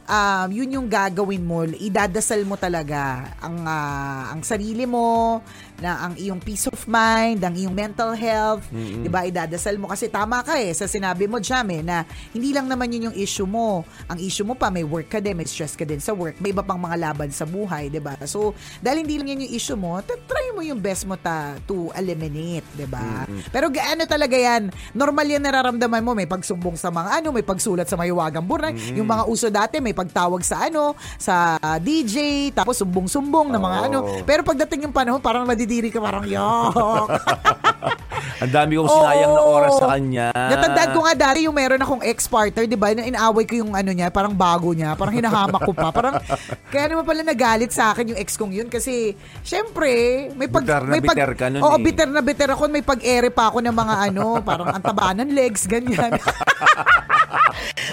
um, 0.07 0.47
yun 0.51 0.69
yung 0.79 0.87
gagawin 0.87 1.43
mo, 1.43 1.63
idadasal 1.67 2.43
mo 2.43 2.59
talaga 2.59 3.33
ang 3.39 3.63
ah, 3.67 4.31
ang 4.31 4.41
sarili 4.43 4.83
mo, 4.87 5.39
na 5.83 6.07
ang 6.07 6.13
iyong 6.15 6.39
peace 6.39 6.71
of 6.71 6.79
mind, 6.85 7.43
ang 7.43 7.55
iyong 7.57 7.73
mental 7.73 8.13
health, 8.15 8.63
'di 8.71 9.09
ba? 9.09 9.27
Idadasal 9.27 9.75
mo 9.75 9.89
kasi 9.89 10.07
tama 10.07 10.39
ka 10.39 10.55
eh 10.55 10.71
sa 10.71 10.85
sinabi 10.85 11.25
mo 11.25 11.43
Jam 11.43 11.67
eh, 11.73 11.81
na 11.81 12.07
hindi 12.31 12.55
lang 12.55 12.71
naman 12.71 12.87
yun 12.93 13.11
yung 13.11 13.17
issue 13.17 13.43
mo. 13.43 13.83
Ang 14.07 14.23
issue 14.23 14.47
mo 14.47 14.55
pa 14.55 14.71
may 14.71 14.87
work 14.87 15.11
ka 15.11 15.19
din, 15.19 15.35
may 15.35 15.43
stress 15.43 15.75
ka 15.75 15.83
din 15.83 15.99
sa 15.99 16.13
work, 16.13 16.37
may 16.39 16.55
iba 16.55 16.63
pang 16.63 16.79
mga 16.79 16.97
laban 16.99 17.29
sa 17.33 17.43
buhay, 17.43 17.89
'di 17.91 17.99
ba? 17.99 18.15
So, 18.23 18.55
dahil 18.79 19.03
hindi 19.03 19.19
lang 19.19 19.35
yan 19.35 19.43
yung 19.49 19.53
issue 19.53 19.75
mo, 19.75 19.99
try 20.05 20.55
mo 20.55 20.61
yung 20.63 20.79
best 20.79 21.03
mo 21.03 21.17
ta 21.17 21.57
to 21.65 21.89
eliminate, 21.97 22.65
'di 22.77 22.87
ba? 22.87 23.25
Pero 23.49 23.67
gaano 23.67 24.05
talaga 24.05 24.37
yan? 24.37 24.69
Normal 24.93 25.25
yan 25.25 25.43
nararamdaman 25.43 25.99
mo, 25.99 26.11
may 26.15 26.29
pagsumbong 26.29 26.77
sa 26.77 26.93
mga 26.93 27.19
ano, 27.19 27.35
may 27.35 27.43
pagsulat 27.43 27.89
sa 27.89 27.97
mahiwagang 27.97 28.45
burnay. 28.45 28.71
Yung 28.95 29.09
mga 29.09 29.25
uso 29.27 29.51
dati, 29.51 29.83
may 29.83 29.92
pagtawag 29.93 30.41
sa 30.41 30.67
ano, 30.67 30.97
sa 31.17 31.57
DJ, 31.79 32.49
tapos 32.51 32.81
sumbong-sumbong 32.81 33.53
na 33.53 33.59
mga 33.61 33.77
ano. 33.89 33.97
Pero 34.25 34.41
pagdating 34.41 34.89
yung 34.89 34.95
panahon, 34.95 35.21
parang 35.21 35.45
madidiri 35.45 35.93
ka 35.93 36.01
parang 36.01 36.25
yok. 36.25 37.07
Ang 38.43 38.51
dami 38.51 38.75
kong 38.75 38.91
sinayang 38.91 39.31
na 39.31 39.41
Oo. 39.43 39.55
oras 39.55 39.73
sa 39.79 39.87
kanya. 39.95 40.27
Natandaan 40.35 40.89
ko 40.91 40.99
nga 41.07 41.15
dati 41.15 41.47
yung 41.47 41.55
meron 41.55 41.79
akong 41.79 42.03
ex-partner, 42.03 42.67
di 42.67 42.75
ba? 42.75 42.91
Na 42.91 43.07
inaaway 43.07 43.47
ko 43.47 43.55
yung 43.55 43.71
ano 43.71 43.91
niya, 43.95 44.11
parang 44.11 44.35
bago 44.35 44.75
niya, 44.75 44.99
parang 44.99 45.15
hinahamak 45.15 45.63
ko 45.63 45.71
pa. 45.71 45.95
Parang, 45.95 46.19
kaya 46.73 46.91
naman 46.91 47.07
pala 47.07 47.21
nagalit 47.23 47.71
sa 47.71 47.95
akin 47.95 48.15
yung 48.15 48.19
ex 48.19 48.35
kong 48.35 48.51
yun 48.51 48.67
kasi, 48.67 49.15
syempre, 49.47 50.27
may 50.35 50.51
pag... 50.51 50.65
Bitter 50.67 50.83
na 50.83 50.91
may 50.91 51.01
pag, 51.03 51.15
bitter 51.15 51.33
ka 51.39 51.45
nun 51.51 51.61
Oo, 51.63 51.77
eh. 51.77 51.83
bitter 51.83 52.09
na 52.09 52.21
bitter 52.23 52.49
ako. 52.51 52.61
May 52.67 52.83
pag-ere 52.83 53.29
pa 53.31 53.47
ako 53.47 53.63
ng 53.63 53.75
mga 53.75 53.95
ano, 54.11 54.23
parang 54.43 54.69
ang 54.71 54.83
taba 54.83 55.15
ng 55.15 55.29
legs, 55.31 55.63
ganyan. 55.69 56.17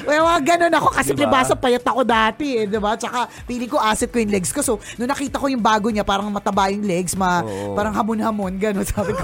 Well, 0.08 0.26
mga 0.26 0.40
ganun 0.56 0.74
ako 0.74 0.88
kasi 0.96 1.10
Diba? 1.12 1.28
libasa 1.28 1.54
payat 1.54 1.84
ako 1.90 2.02
dati 2.02 2.46
eh, 2.54 2.64
di 2.64 2.76
ba? 2.76 2.94
Tsaka 2.94 3.18
pili 3.42 3.64
ko 3.64 3.76
asset 3.76 4.08
ko 4.08 4.16
yung 4.16 4.30
legs 4.30 4.50
ko. 4.50 4.60
So, 4.60 4.72
nung 4.94 5.06
nakita 5.06 5.36
ko 5.36 5.46
yung 5.46 5.60
bago 5.60 5.86
niya, 5.86 6.02
parang 6.02 6.28
mataba 6.28 6.66
yung 6.66 6.82
legs, 6.82 7.12
ma, 7.12 7.40
Oo. 7.40 7.74
parang 7.74 7.92
hamon-hamon, 7.92 8.54
gano'n. 8.56 8.86
Sabi 8.86 9.10
ko, 9.10 9.22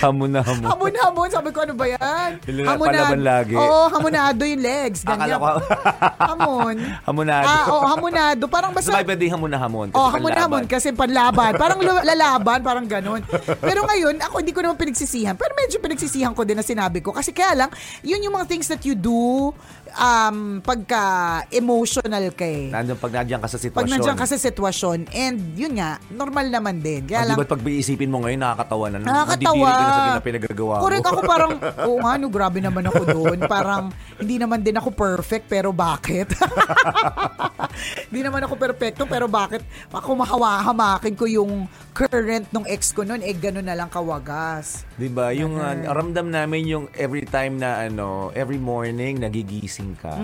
hamon 0.00 0.30
na 0.30 0.40
hamon. 0.40 0.64
hamon-hamon. 0.66 1.28
Sabi 1.28 1.48
ko, 1.50 1.58
ano 1.62 1.74
ba 1.74 1.86
yan? 1.86 2.30
Pila- 2.40 2.76
palaban 2.76 3.20
lagi. 3.20 3.54
Oo, 3.54 3.88
hamonado 3.88 4.42
yung 4.42 4.60
legs. 4.60 5.02
Akala 5.02 5.18
Ganyan. 5.26 5.38
ko, 5.38 5.48
Hamon. 6.28 6.76
hamonado. 7.02 7.46
Ah, 7.46 7.64
oo, 7.68 7.84
hamonado. 7.86 8.44
Parang 8.46 8.70
basta... 8.70 8.90
Sabay 8.90 9.06
pwede 9.06 9.24
hamon 9.26 9.48
na 9.48 9.58
hamon. 9.58 9.86
kasi 9.88 9.96
Oh, 9.96 10.08
hamon 10.08 10.30
na 10.30 10.40
hamon 10.40 10.58
panlaban. 10.60 10.64
kasi 10.68 10.88
panlaban. 10.92 11.50
Parang 11.54 11.78
lu- 11.78 12.04
lalaban, 12.04 12.58
parang 12.60 12.86
ganun. 12.86 13.20
Pero 13.58 13.80
ngayon, 13.84 14.20
ako 14.20 14.34
hindi 14.38 14.52
ko 14.52 14.60
naman 14.60 14.76
pinagsisihan. 14.76 15.34
Pero 15.34 15.52
medyo 15.54 15.76
pinagsisihan 15.78 16.32
ko 16.32 16.42
din 16.42 16.54
na 16.54 16.62
sinabi 16.62 17.00
ko. 17.00 17.10
Kasi 17.10 17.30
kaya 17.30 17.54
lang, 17.56 17.70
yun 18.02 18.20
yung 18.20 18.34
mga 18.34 18.46
things 18.46 18.66
that 18.66 18.82
you 18.82 18.92
do 18.92 19.50
um, 19.98 20.62
pagka 20.62 21.02
emotional 21.50 22.30
ka 22.32 22.46
eh. 22.46 22.70
Nandun 22.70 22.96
pag 22.96 23.12
nandiyan 23.12 23.42
ka 23.42 23.48
sa 23.50 23.58
sitwasyon. 23.58 23.84
Pag 23.84 23.90
nandiyan 23.90 24.16
ka 24.16 24.26
sa 24.26 24.38
sitwasyon. 24.38 24.98
And 25.10 25.38
yun 25.58 25.76
nga, 25.76 25.98
normal 26.08 26.48
naman 26.48 26.80
din. 26.80 27.04
Kaya 27.04 27.26
Ah, 27.26 27.34
lang, 27.34 27.36
ba't 27.36 27.50
pag 27.50 27.62
iisipin 27.66 28.08
mo 28.08 28.22
ngayon, 28.22 28.40
nakakatawa 28.40 28.84
na. 28.88 28.96
Nakakatawa. 29.02 29.66
Nadidiri 29.66 29.74
ka 29.74 29.82
na 29.82 29.92
sa 29.92 30.08
ginapinagagawa 30.08 30.74
mo. 30.78 30.82
Correct 30.86 31.06
ako 31.06 31.20
parang, 31.26 31.52
oo 31.90 31.96
nga, 31.98 32.12
no, 32.16 32.26
grabe 32.30 32.58
naman 32.62 32.84
ako 32.86 33.02
doon. 33.04 33.38
Parang, 33.44 33.84
hindi 34.16 34.36
naman 34.38 34.62
din 34.62 34.78
ako 34.78 34.88
perfect, 34.94 35.50
pero 35.50 35.74
bakit? 35.74 36.30
hindi 38.08 38.20
naman 38.22 38.40
ako 38.46 38.54
perfecto, 38.56 39.02
pero 39.04 39.26
bakit 39.26 39.62
ako 39.90 40.14
mahawahamakin 40.14 41.14
ko 41.18 41.26
yung 41.26 41.66
current 41.98 42.46
nung 42.54 42.62
ex 42.70 42.94
ko 42.94 43.02
noon, 43.02 43.26
eh 43.26 43.34
gano'n 43.34 43.66
na 43.66 43.74
lang 43.74 43.90
kawagas. 43.90 44.86
'Di 44.94 45.10
ba? 45.10 45.34
Yung 45.34 45.58
uh, 45.58 45.74
ramdam 45.90 46.30
namin 46.30 46.62
yung 46.70 46.84
every 46.94 47.26
time 47.26 47.58
na 47.58 47.90
ano, 47.90 48.30
every 48.38 48.62
morning 48.62 49.18
nagigising 49.18 49.98
ka. 49.98 50.14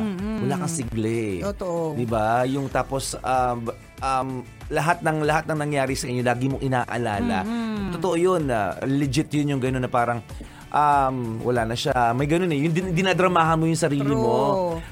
Wala 0.47 0.55
kang 0.63 0.71
sigli. 0.71 1.43
Totoo. 1.43 1.99
'Di 1.99 2.07
ba? 2.07 2.47
Yung 2.47 2.71
tapos 2.71 3.19
um, 3.19 3.75
um, 3.99 4.29
lahat 4.71 5.03
ng 5.03 5.27
lahat 5.27 5.51
ng 5.51 5.59
nangyari 5.59 5.99
sa 5.99 6.07
inyo 6.07 6.23
lagi 6.23 6.47
mong 6.47 6.63
inaalala. 6.63 7.43
Totoo 7.99 8.15
'yun. 8.15 8.47
ah, 8.55 8.79
legit 8.87 9.35
'yun 9.35 9.59
yung 9.59 9.63
gano'n 9.63 9.83
na 9.83 9.91
parang 9.91 10.23
um, 10.75 11.39
wala 11.47 11.63
na 11.63 11.79
siya. 11.79 12.11
May 12.13 12.27
ganun 12.27 12.51
eh. 12.51 12.67
Yung 12.67 12.75
din- 12.75 12.93
dinadramahan 12.93 13.55
mo 13.55 13.71
yung 13.71 13.79
sarili 13.79 14.11
True. 14.11 14.19
mo. 14.19 14.37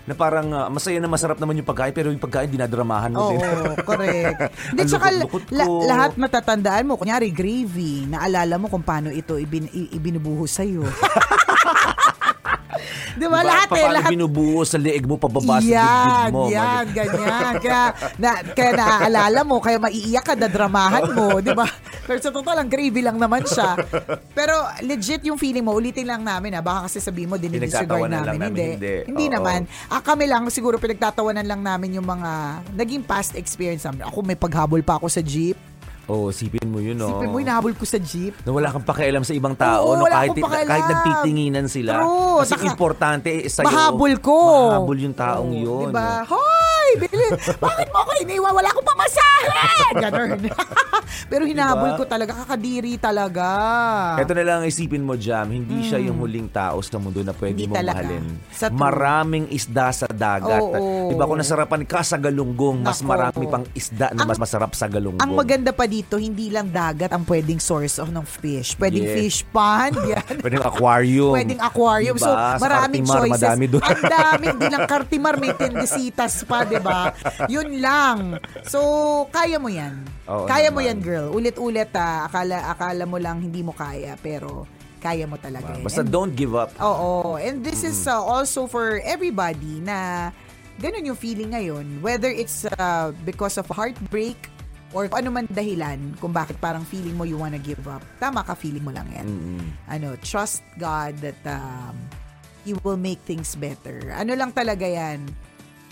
Na 0.07 0.14
parang 0.14 0.47
ah, 0.55 0.71
masaya 0.71 1.03
na 1.03 1.11
masarap 1.11 1.42
naman 1.42 1.59
yung 1.59 1.66
pagkain 1.66 1.90
pero 1.90 2.14
yung 2.14 2.23
pagkain 2.23 2.49
dinadramahan 2.49 3.11
mo 3.11 3.18
Oo, 3.18 3.31
din. 3.35 3.40
correct. 3.88 4.40
Hindi, 4.73 4.83
tsaka 4.87 5.11
la- 5.51 5.83
lahat 5.90 6.14
matatandaan 6.14 6.87
mo. 6.87 6.95
Kunyari, 6.95 7.35
gravy. 7.35 8.07
Naalala 8.07 8.55
mo 8.57 8.71
kung 8.71 8.87
paano 8.87 9.11
ito 9.11 9.35
ibin, 9.37 9.66
ibinubuhos 9.75 10.55
sa'yo. 10.55 10.87
Di 13.12 13.27
ba? 13.27 13.38
Lahat 13.42 13.68
eh, 13.72 13.87
lahat. 13.88 14.11
binubuo 14.11 14.64
sa 14.64 14.77
leeg 14.77 15.05
mo, 15.05 15.16
pababa 15.16 15.59
sa 15.59 15.64
dibdib 15.64 16.33
mo. 16.33 16.48
yan, 16.48 16.85
ganyan. 16.90 17.53
Kaya, 17.61 17.81
na, 18.16 18.31
kaya 18.42 18.70
naaalala 18.72 19.40
mo, 19.44 19.61
kaya 19.61 19.77
maiiyak 19.77 20.25
ka, 20.25 20.35
dadramahan 20.35 21.12
mo, 21.12 21.38
di 21.38 21.53
ba? 21.53 21.68
Pero 22.03 22.18
sa 22.18 22.33
totoo 22.33 22.51
lang, 22.51 22.66
gravy 22.66 22.98
lang 22.98 23.16
naman 23.16 23.44
siya. 23.44 23.79
Pero 24.33 24.55
legit 24.83 25.22
yung 25.22 25.38
feeling 25.38 25.62
mo, 25.62 25.77
ulitin 25.77 26.09
lang 26.09 26.25
namin 26.25 26.57
ha, 26.57 26.61
baka 26.61 26.88
kasi 26.88 26.98
sabihin 26.98 27.29
mo, 27.29 27.37
dinidisregard 27.37 28.09
namin. 28.09 28.11
lang 28.11 28.25
namin, 28.27 28.48
Hindi, 28.48 28.66
hindi. 28.75 28.94
hindi 29.07 29.27
Oo. 29.29 29.35
naman. 29.38 29.61
Ah, 29.87 30.03
kami 30.03 30.25
lang, 30.27 30.42
siguro 30.48 30.77
pinagtatawanan 30.77 31.46
lang 31.46 31.61
namin 31.62 32.01
yung 32.01 32.09
mga 32.09 32.31
naging 32.75 33.03
past 33.03 33.37
experience 33.37 33.85
namin. 33.85 34.09
Ako 34.09 34.25
may 34.25 34.35
paghabol 34.35 34.81
pa 34.81 34.96
ako 34.96 35.07
sa 35.07 35.20
jeep. 35.20 35.55
Oo, 36.11 36.29
oh, 36.29 36.29
sipin 36.35 36.67
mo 36.67 36.83
yun, 36.83 36.99
no? 36.99 37.07
Sipin 37.07 37.31
mo, 37.31 37.38
hinahabol 37.38 37.79
ko 37.79 37.87
sa 37.87 38.03
jeep. 38.03 38.35
na 38.43 38.51
wala 38.51 38.75
kang 38.75 38.83
pakialam 38.83 39.23
sa 39.23 39.38
ibang 39.38 39.55
tao, 39.55 39.87
Oo, 39.87 40.03
no? 40.03 40.05
wala 40.11 40.19
kahit, 40.19 40.35
akong 40.35 40.45
pakialam. 40.51 40.71
kahit 40.71 40.85
nagtitinginan 40.91 41.67
sila. 41.71 41.93
True. 42.03 42.38
Kasi 42.43 42.53
Saka, 42.59 42.65
importante 42.67 43.31
sa'yo. 43.47 43.67
Mahabol 43.71 44.12
ko. 44.19 44.38
Mahabol 44.75 44.99
yung 44.99 45.15
taong 45.15 45.53
yun. 45.55 45.95
Diba? 45.95 46.27
Hoy! 46.27 46.88
Bili! 46.99 47.27
Bakit 47.38 47.88
mo 47.95 47.99
ako 48.03 48.11
iniwan? 48.27 48.51
Wala 48.51 48.69
akong 48.75 48.88
pamasahe! 48.91 49.47
Ganon. 50.03 50.31
Pero 51.33 51.49
hinahabol 51.49 51.88
Diba? 51.88 51.99
ko 51.99 52.05
talaga. 52.05 52.33
Kakadiri 52.37 53.01
talaga. 53.01 53.47
Ito 54.21 54.33
na 54.33 54.45
lang 54.45 54.57
ang 54.61 54.68
isipin 54.68 55.01
mo, 55.01 55.16
Jam. 55.16 55.49
Hindi 55.49 55.81
siya 55.83 55.97
yung 55.99 56.21
huling 56.21 56.47
tao 56.47 56.77
sa 56.79 57.01
mundo 57.01 57.25
na 57.25 57.33
pwede 57.33 57.40
Hmm. 57.49 57.57
Hindi 57.57 57.64
mong 57.66 57.79
talaga. 57.79 57.97
mahalin. 57.99 58.25
Sa. 58.53 58.64
Maraming 58.68 59.45
isda 59.49 59.87
sa 59.90 60.07
dagat. 60.07 60.61
Oo. 60.61 61.09
Diba 61.09 61.25
kung 61.25 61.40
nasarapan 61.40 61.83
ka 61.83 62.01
sa 62.03 62.16
galunggong, 62.16 62.83
mas 62.83 63.01
Nako. 63.01 63.09
marami 63.09 63.45
pang 63.47 63.64
isda 63.73 64.12
na 64.12 64.23
mas 64.23 64.37
masarap 64.37 64.73
sa 64.73 64.85
galunggong. 64.85 65.18
Ang 65.18 65.33
maganda 65.33 65.73
pa 65.73 65.87
dito, 65.87 66.16
hindi 66.16 66.49
lang 66.49 66.68
dagat 66.68 67.09
ang 67.09 67.25
pwedeng 67.25 67.57
source 67.57 67.97
of 67.97 68.09
ng 68.09 68.23
fish. 68.23 68.77
Pwedeng 68.77 69.03
Yes. 69.03 69.16
fish 69.16 69.38
pond. 69.49 69.97
Yan. 70.12 70.37
Pwedeng 70.37 70.61
aquarium. 70.62 71.33
Pwedeng 71.33 71.62
aquarium. 71.62 72.14
Diba? 72.14 72.27
So, 72.27 72.33
maraming 72.61 73.03
Cartimar, 73.03 73.16
choices. 73.23 73.33
madami 73.38 73.64
doon. 73.66 73.83
Ang 73.83 74.03
dami. 74.05 74.45
Hindi 74.53 74.66
lang 74.68 74.85
Cartimar, 74.85 75.35
may 75.38 75.53
tendesitas 75.55 76.45
pa, 76.45 76.62
di 76.62 76.77
ba? 76.77 77.09
Yun 77.47 77.81
lang. 77.81 78.18
So, 78.64 78.81
kaya 79.29 79.57
mo 79.57 79.68
yan. 79.68 79.97
Oo 80.25 80.45
kaya 80.45 80.68
mo 80.68 80.79
naman. 80.79 80.88
yan, 80.88 80.99
girl. 81.01 81.22
Ulit-ulit, 81.31 81.95
ah. 81.95 82.27
Akala, 82.27 82.67
akala 82.67 83.05
mo 83.05 83.21
lang 83.21 83.39
hindi 83.39 83.63
mo 83.63 83.71
kaya, 83.71 84.19
pero 84.19 84.67
kaya 84.99 85.27
mo 85.27 85.37
talaga. 85.37 85.77
yan. 85.77 85.85
Basta 85.85 86.03
And- 86.03 86.11
don't 86.11 86.35
give 86.35 86.55
up. 86.55 86.75
Oo. 86.79 87.35
And 87.37 87.63
this 87.63 87.83
is 87.83 88.07
uh, 88.07 88.19
also 88.19 88.67
for 88.67 88.99
everybody 89.03 89.79
na 89.79 90.31
ganun 90.79 91.05
yung 91.05 91.19
feeling 91.19 91.53
ngayon. 91.53 92.01
Whether 92.01 92.31
it's 92.31 92.65
uh, 92.79 93.11
because 93.23 93.59
of 93.59 93.67
heartbreak 93.67 94.39
or 94.93 95.11
ano 95.11 95.33
man 95.33 95.51
dahilan 95.51 96.15
kung 96.21 96.31
bakit 96.31 96.55
parang 96.59 96.85
feeling 96.85 97.15
mo 97.15 97.25
you 97.25 97.35
wanna 97.35 97.59
give 97.59 97.83
up. 97.87 98.03
Tama 98.19 98.47
ka, 98.47 98.55
feeling 98.55 98.83
mo 98.83 98.95
lang 98.95 99.11
yan. 99.11 99.27
Ano, 99.87 100.15
trust 100.23 100.63
God 100.79 101.19
that 101.19 101.41
um, 101.51 101.97
He 102.63 102.79
will 102.87 103.01
make 103.01 103.19
things 103.27 103.59
better. 103.59 104.15
Ano 104.15 104.39
lang 104.39 104.55
talaga 104.55 104.87
yan, 104.87 105.27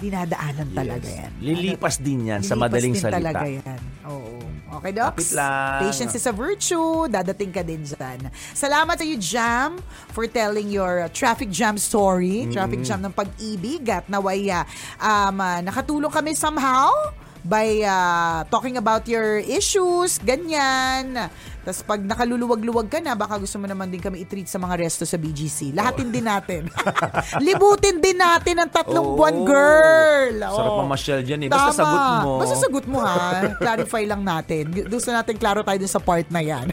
dinadaanan 0.01 0.69
talaga 0.73 1.07
yan. 1.07 1.31
Lilipas 1.45 2.01
din 2.01 2.33
yan 2.33 2.41
sa 2.41 2.57
madaling 2.57 2.97
din 2.97 3.03
salita. 3.05 3.21
talaga 3.21 3.45
yan. 3.45 3.81
Oo. 4.09 4.41
Okay, 4.81 4.95
Docs? 4.95 5.35
Patience 5.83 6.15
is 6.15 6.25
a 6.25 6.35
virtue. 6.35 7.11
Dadating 7.11 7.53
ka 7.53 7.61
din 7.61 7.83
dyan. 7.83 8.31
Salamat 8.55 8.97
sa 8.97 9.05
you, 9.05 9.19
Jam, 9.19 9.83
for 10.15 10.25
telling 10.31 10.71
your 10.71 11.05
uh, 11.05 11.09
traffic 11.11 11.51
jam 11.51 11.75
story. 11.75 12.47
Traffic 12.55 12.81
jam 12.87 13.03
ng 13.03 13.13
pag-ibig. 13.13 13.83
At 13.91 14.07
naway, 14.07 14.47
uh, 14.49 14.63
um, 15.03 15.43
uh, 15.43 15.61
nakatulong 15.61 16.09
kami 16.09 16.39
somehow 16.39 16.89
by 17.45 17.83
uh, 17.83 18.45
talking 18.53 18.77
about 18.77 19.09
your 19.09 19.41
issues, 19.43 20.21
ganyan. 20.23 21.29
Tapos 21.61 21.81
pag 21.85 22.01
nakaluluwag-luwag 22.01 22.89
ka 22.89 22.99
na, 23.05 23.13
baka 23.13 23.37
gusto 23.37 23.61
mo 23.61 23.69
naman 23.69 23.93
din 23.93 24.01
kami 24.01 24.25
i-treat 24.25 24.49
sa 24.49 24.57
mga 24.57 24.81
resto 24.81 25.05
sa 25.05 25.21
BGC. 25.21 25.77
Lahatin 25.77 26.09
din 26.09 26.25
natin. 26.25 26.67
Libutin 27.47 28.01
din 28.01 28.17
natin 28.17 28.65
ang 28.65 28.71
tatlong 28.73 29.05
Oo. 29.05 29.17
buwan, 29.17 29.37
girl. 29.45 30.35
Sarap 30.41 30.73
Oo. 30.73 30.81
mamasyal 30.85 31.21
dyan 31.21 31.47
eh. 31.47 31.49
Basta 31.53 31.73
Tama. 31.73 31.81
sagot 31.81 32.05
mo. 32.25 32.33
Basta 32.41 32.57
sagot 32.57 32.85
mo 32.89 32.99
ha. 33.05 33.15
Clarify 33.61 34.03
lang 34.09 34.23
natin. 34.25 34.73
Gusto 34.89 35.13
natin 35.13 35.37
klaro 35.37 35.61
tayo 35.61 35.79
dun 35.81 35.93
sa 35.93 36.01
part 36.01 36.27
na 36.33 36.41
yan. 36.41 36.73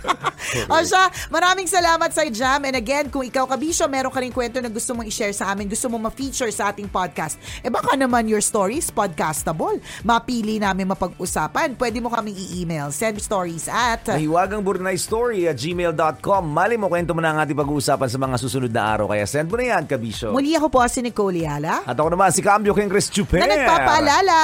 o 0.71 0.79
siya, 0.79 1.11
maraming 1.27 1.67
salamat 1.67 2.09
sa 2.11 2.23
Jam. 2.27 2.63
And 2.63 2.77
again, 2.79 3.11
kung 3.11 3.23
ikaw 3.23 3.47
kabisyo, 3.47 3.87
meron 3.91 4.11
ka 4.11 4.19
rin 4.23 4.31
kwento 4.31 4.59
na 4.63 4.71
gusto 4.71 4.95
mong 4.95 5.07
i-share 5.07 5.35
sa 5.35 5.51
amin, 5.51 5.67
gusto 5.67 5.87
mong 5.91 6.11
ma-feature 6.11 6.51
sa 6.51 6.71
ating 6.71 6.87
podcast, 6.87 7.35
eh 7.63 7.71
baka 7.71 7.95
naman 7.99 8.27
your 8.27 8.43
stories 8.43 8.87
podcastable. 8.91 9.79
Mapili 10.03 10.59
namin 10.61 10.87
mapag-usapan. 10.91 11.75
Pwede 11.75 11.99
mo 11.99 12.07
kaming 12.11 12.35
i-email. 12.35 12.91
Send 12.93 13.19
stories 13.19 13.67
at... 13.67 14.07
Nahiwagang 14.07 14.63
Burnay 14.77 14.93
Story 15.01 15.49
at 15.49 15.57
gmail.com. 15.57 16.53
Mali 16.53 16.77
mo, 16.77 16.85
kwento 16.85 17.17
mo 17.17 17.17
na 17.17 17.33
ang 17.33 17.41
ating 17.41 17.57
pag-uusapan 17.57 18.05
sa 18.05 18.21
mga 18.21 18.37
susunod 18.37 18.69
na 18.69 18.93
araw. 18.93 19.09
Kaya 19.09 19.25
send 19.25 19.49
mo 19.49 19.57
na 19.57 19.73
yan, 19.73 19.89
Kabisyo. 19.89 20.29
Muli 20.29 20.53
ako 20.53 20.69
po 20.69 20.85
si 20.85 21.01
Nicole 21.01 21.41
Yala. 21.41 21.81
At 21.81 21.97
ako 21.97 22.13
naman 22.13 22.29
si 22.29 22.45
Cambio 22.45 22.77
King 22.77 22.85
Chris 22.85 23.09
Chuper. 23.09 23.41
na 23.41 23.49
nagpapaalala. 23.57 24.37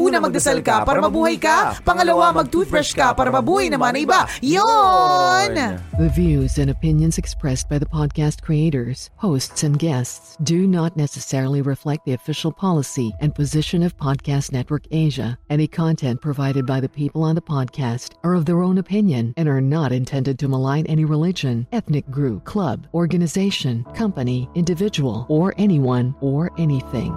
Una, 0.00 0.24
magdasal 0.24 0.64
ka 0.64 0.88
para 0.88 1.04
mabuhay 1.04 1.36
ka. 1.36 1.76
Pangalawa, 1.84 2.32
mag-toothbrush 2.32 2.96
ka 2.96 3.12
para 3.12 3.28
mabuhay 3.28 3.68
naman 3.68 3.92
ang 3.92 4.02
iba. 4.08 4.20
Yon! 4.40 5.52
The 6.00 6.08
views 6.16 6.56
and 6.56 6.72
opinions 6.72 7.20
expressed 7.20 7.68
by 7.68 7.76
the 7.76 7.88
podcast 7.88 8.40
creators, 8.40 9.12
hosts, 9.20 9.60
and 9.68 9.76
guests 9.76 10.40
do 10.40 10.64
not 10.64 10.96
necessarily 10.96 11.60
reflect 11.60 12.08
the 12.08 12.16
official 12.16 12.56
policy 12.56 13.12
and 13.20 13.36
position 13.36 13.84
of 13.84 13.92
Podcast 14.00 14.48
Network 14.48 14.88
Asia. 14.88 15.36
Any 15.52 15.68
content 15.68 16.24
provided 16.24 16.64
by 16.64 16.80
the 16.80 16.88
people 16.88 17.20
on 17.20 17.36
the 17.36 17.44
podcast 17.44 18.16
are 18.24 18.32
of 18.32 18.48
their 18.48 18.64
own 18.64 18.80
opinion 18.80 19.25
and 19.36 19.48
are 19.48 19.60
not 19.60 19.92
intended 19.92 20.38
to 20.38 20.48
malign 20.48 20.86
any 20.86 21.04
religion, 21.04 21.66
ethnic 21.72 22.10
group, 22.10 22.44
club, 22.44 22.86
organization, 22.94 23.84
company, 23.94 24.48
individual, 24.54 25.24
or 25.28 25.54
anyone 25.58 26.14
or 26.20 26.52
anything. 26.58 27.14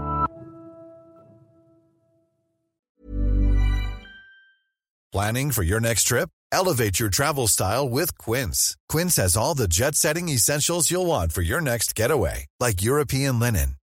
Planning 5.12 5.50
for 5.52 5.64
your 5.64 5.80
next 5.80 6.04
trip? 6.04 6.30
Elevate 6.52 7.00
your 7.00 7.10
travel 7.10 7.48
style 7.48 7.90
with 7.90 8.16
Quince. 8.20 8.78
Quince 8.90 9.16
has 9.16 9.36
all 9.36 9.56
the 9.56 9.68
jet 9.68 9.96
setting 9.96 10.30
essentials 10.30 10.92
you'll 10.92 11.08
want 11.08 11.32
for 11.32 11.42
your 11.42 11.62
next 11.62 11.96
getaway, 11.96 12.46
like 12.60 12.84
European 12.84 13.40
linen, 13.40 13.76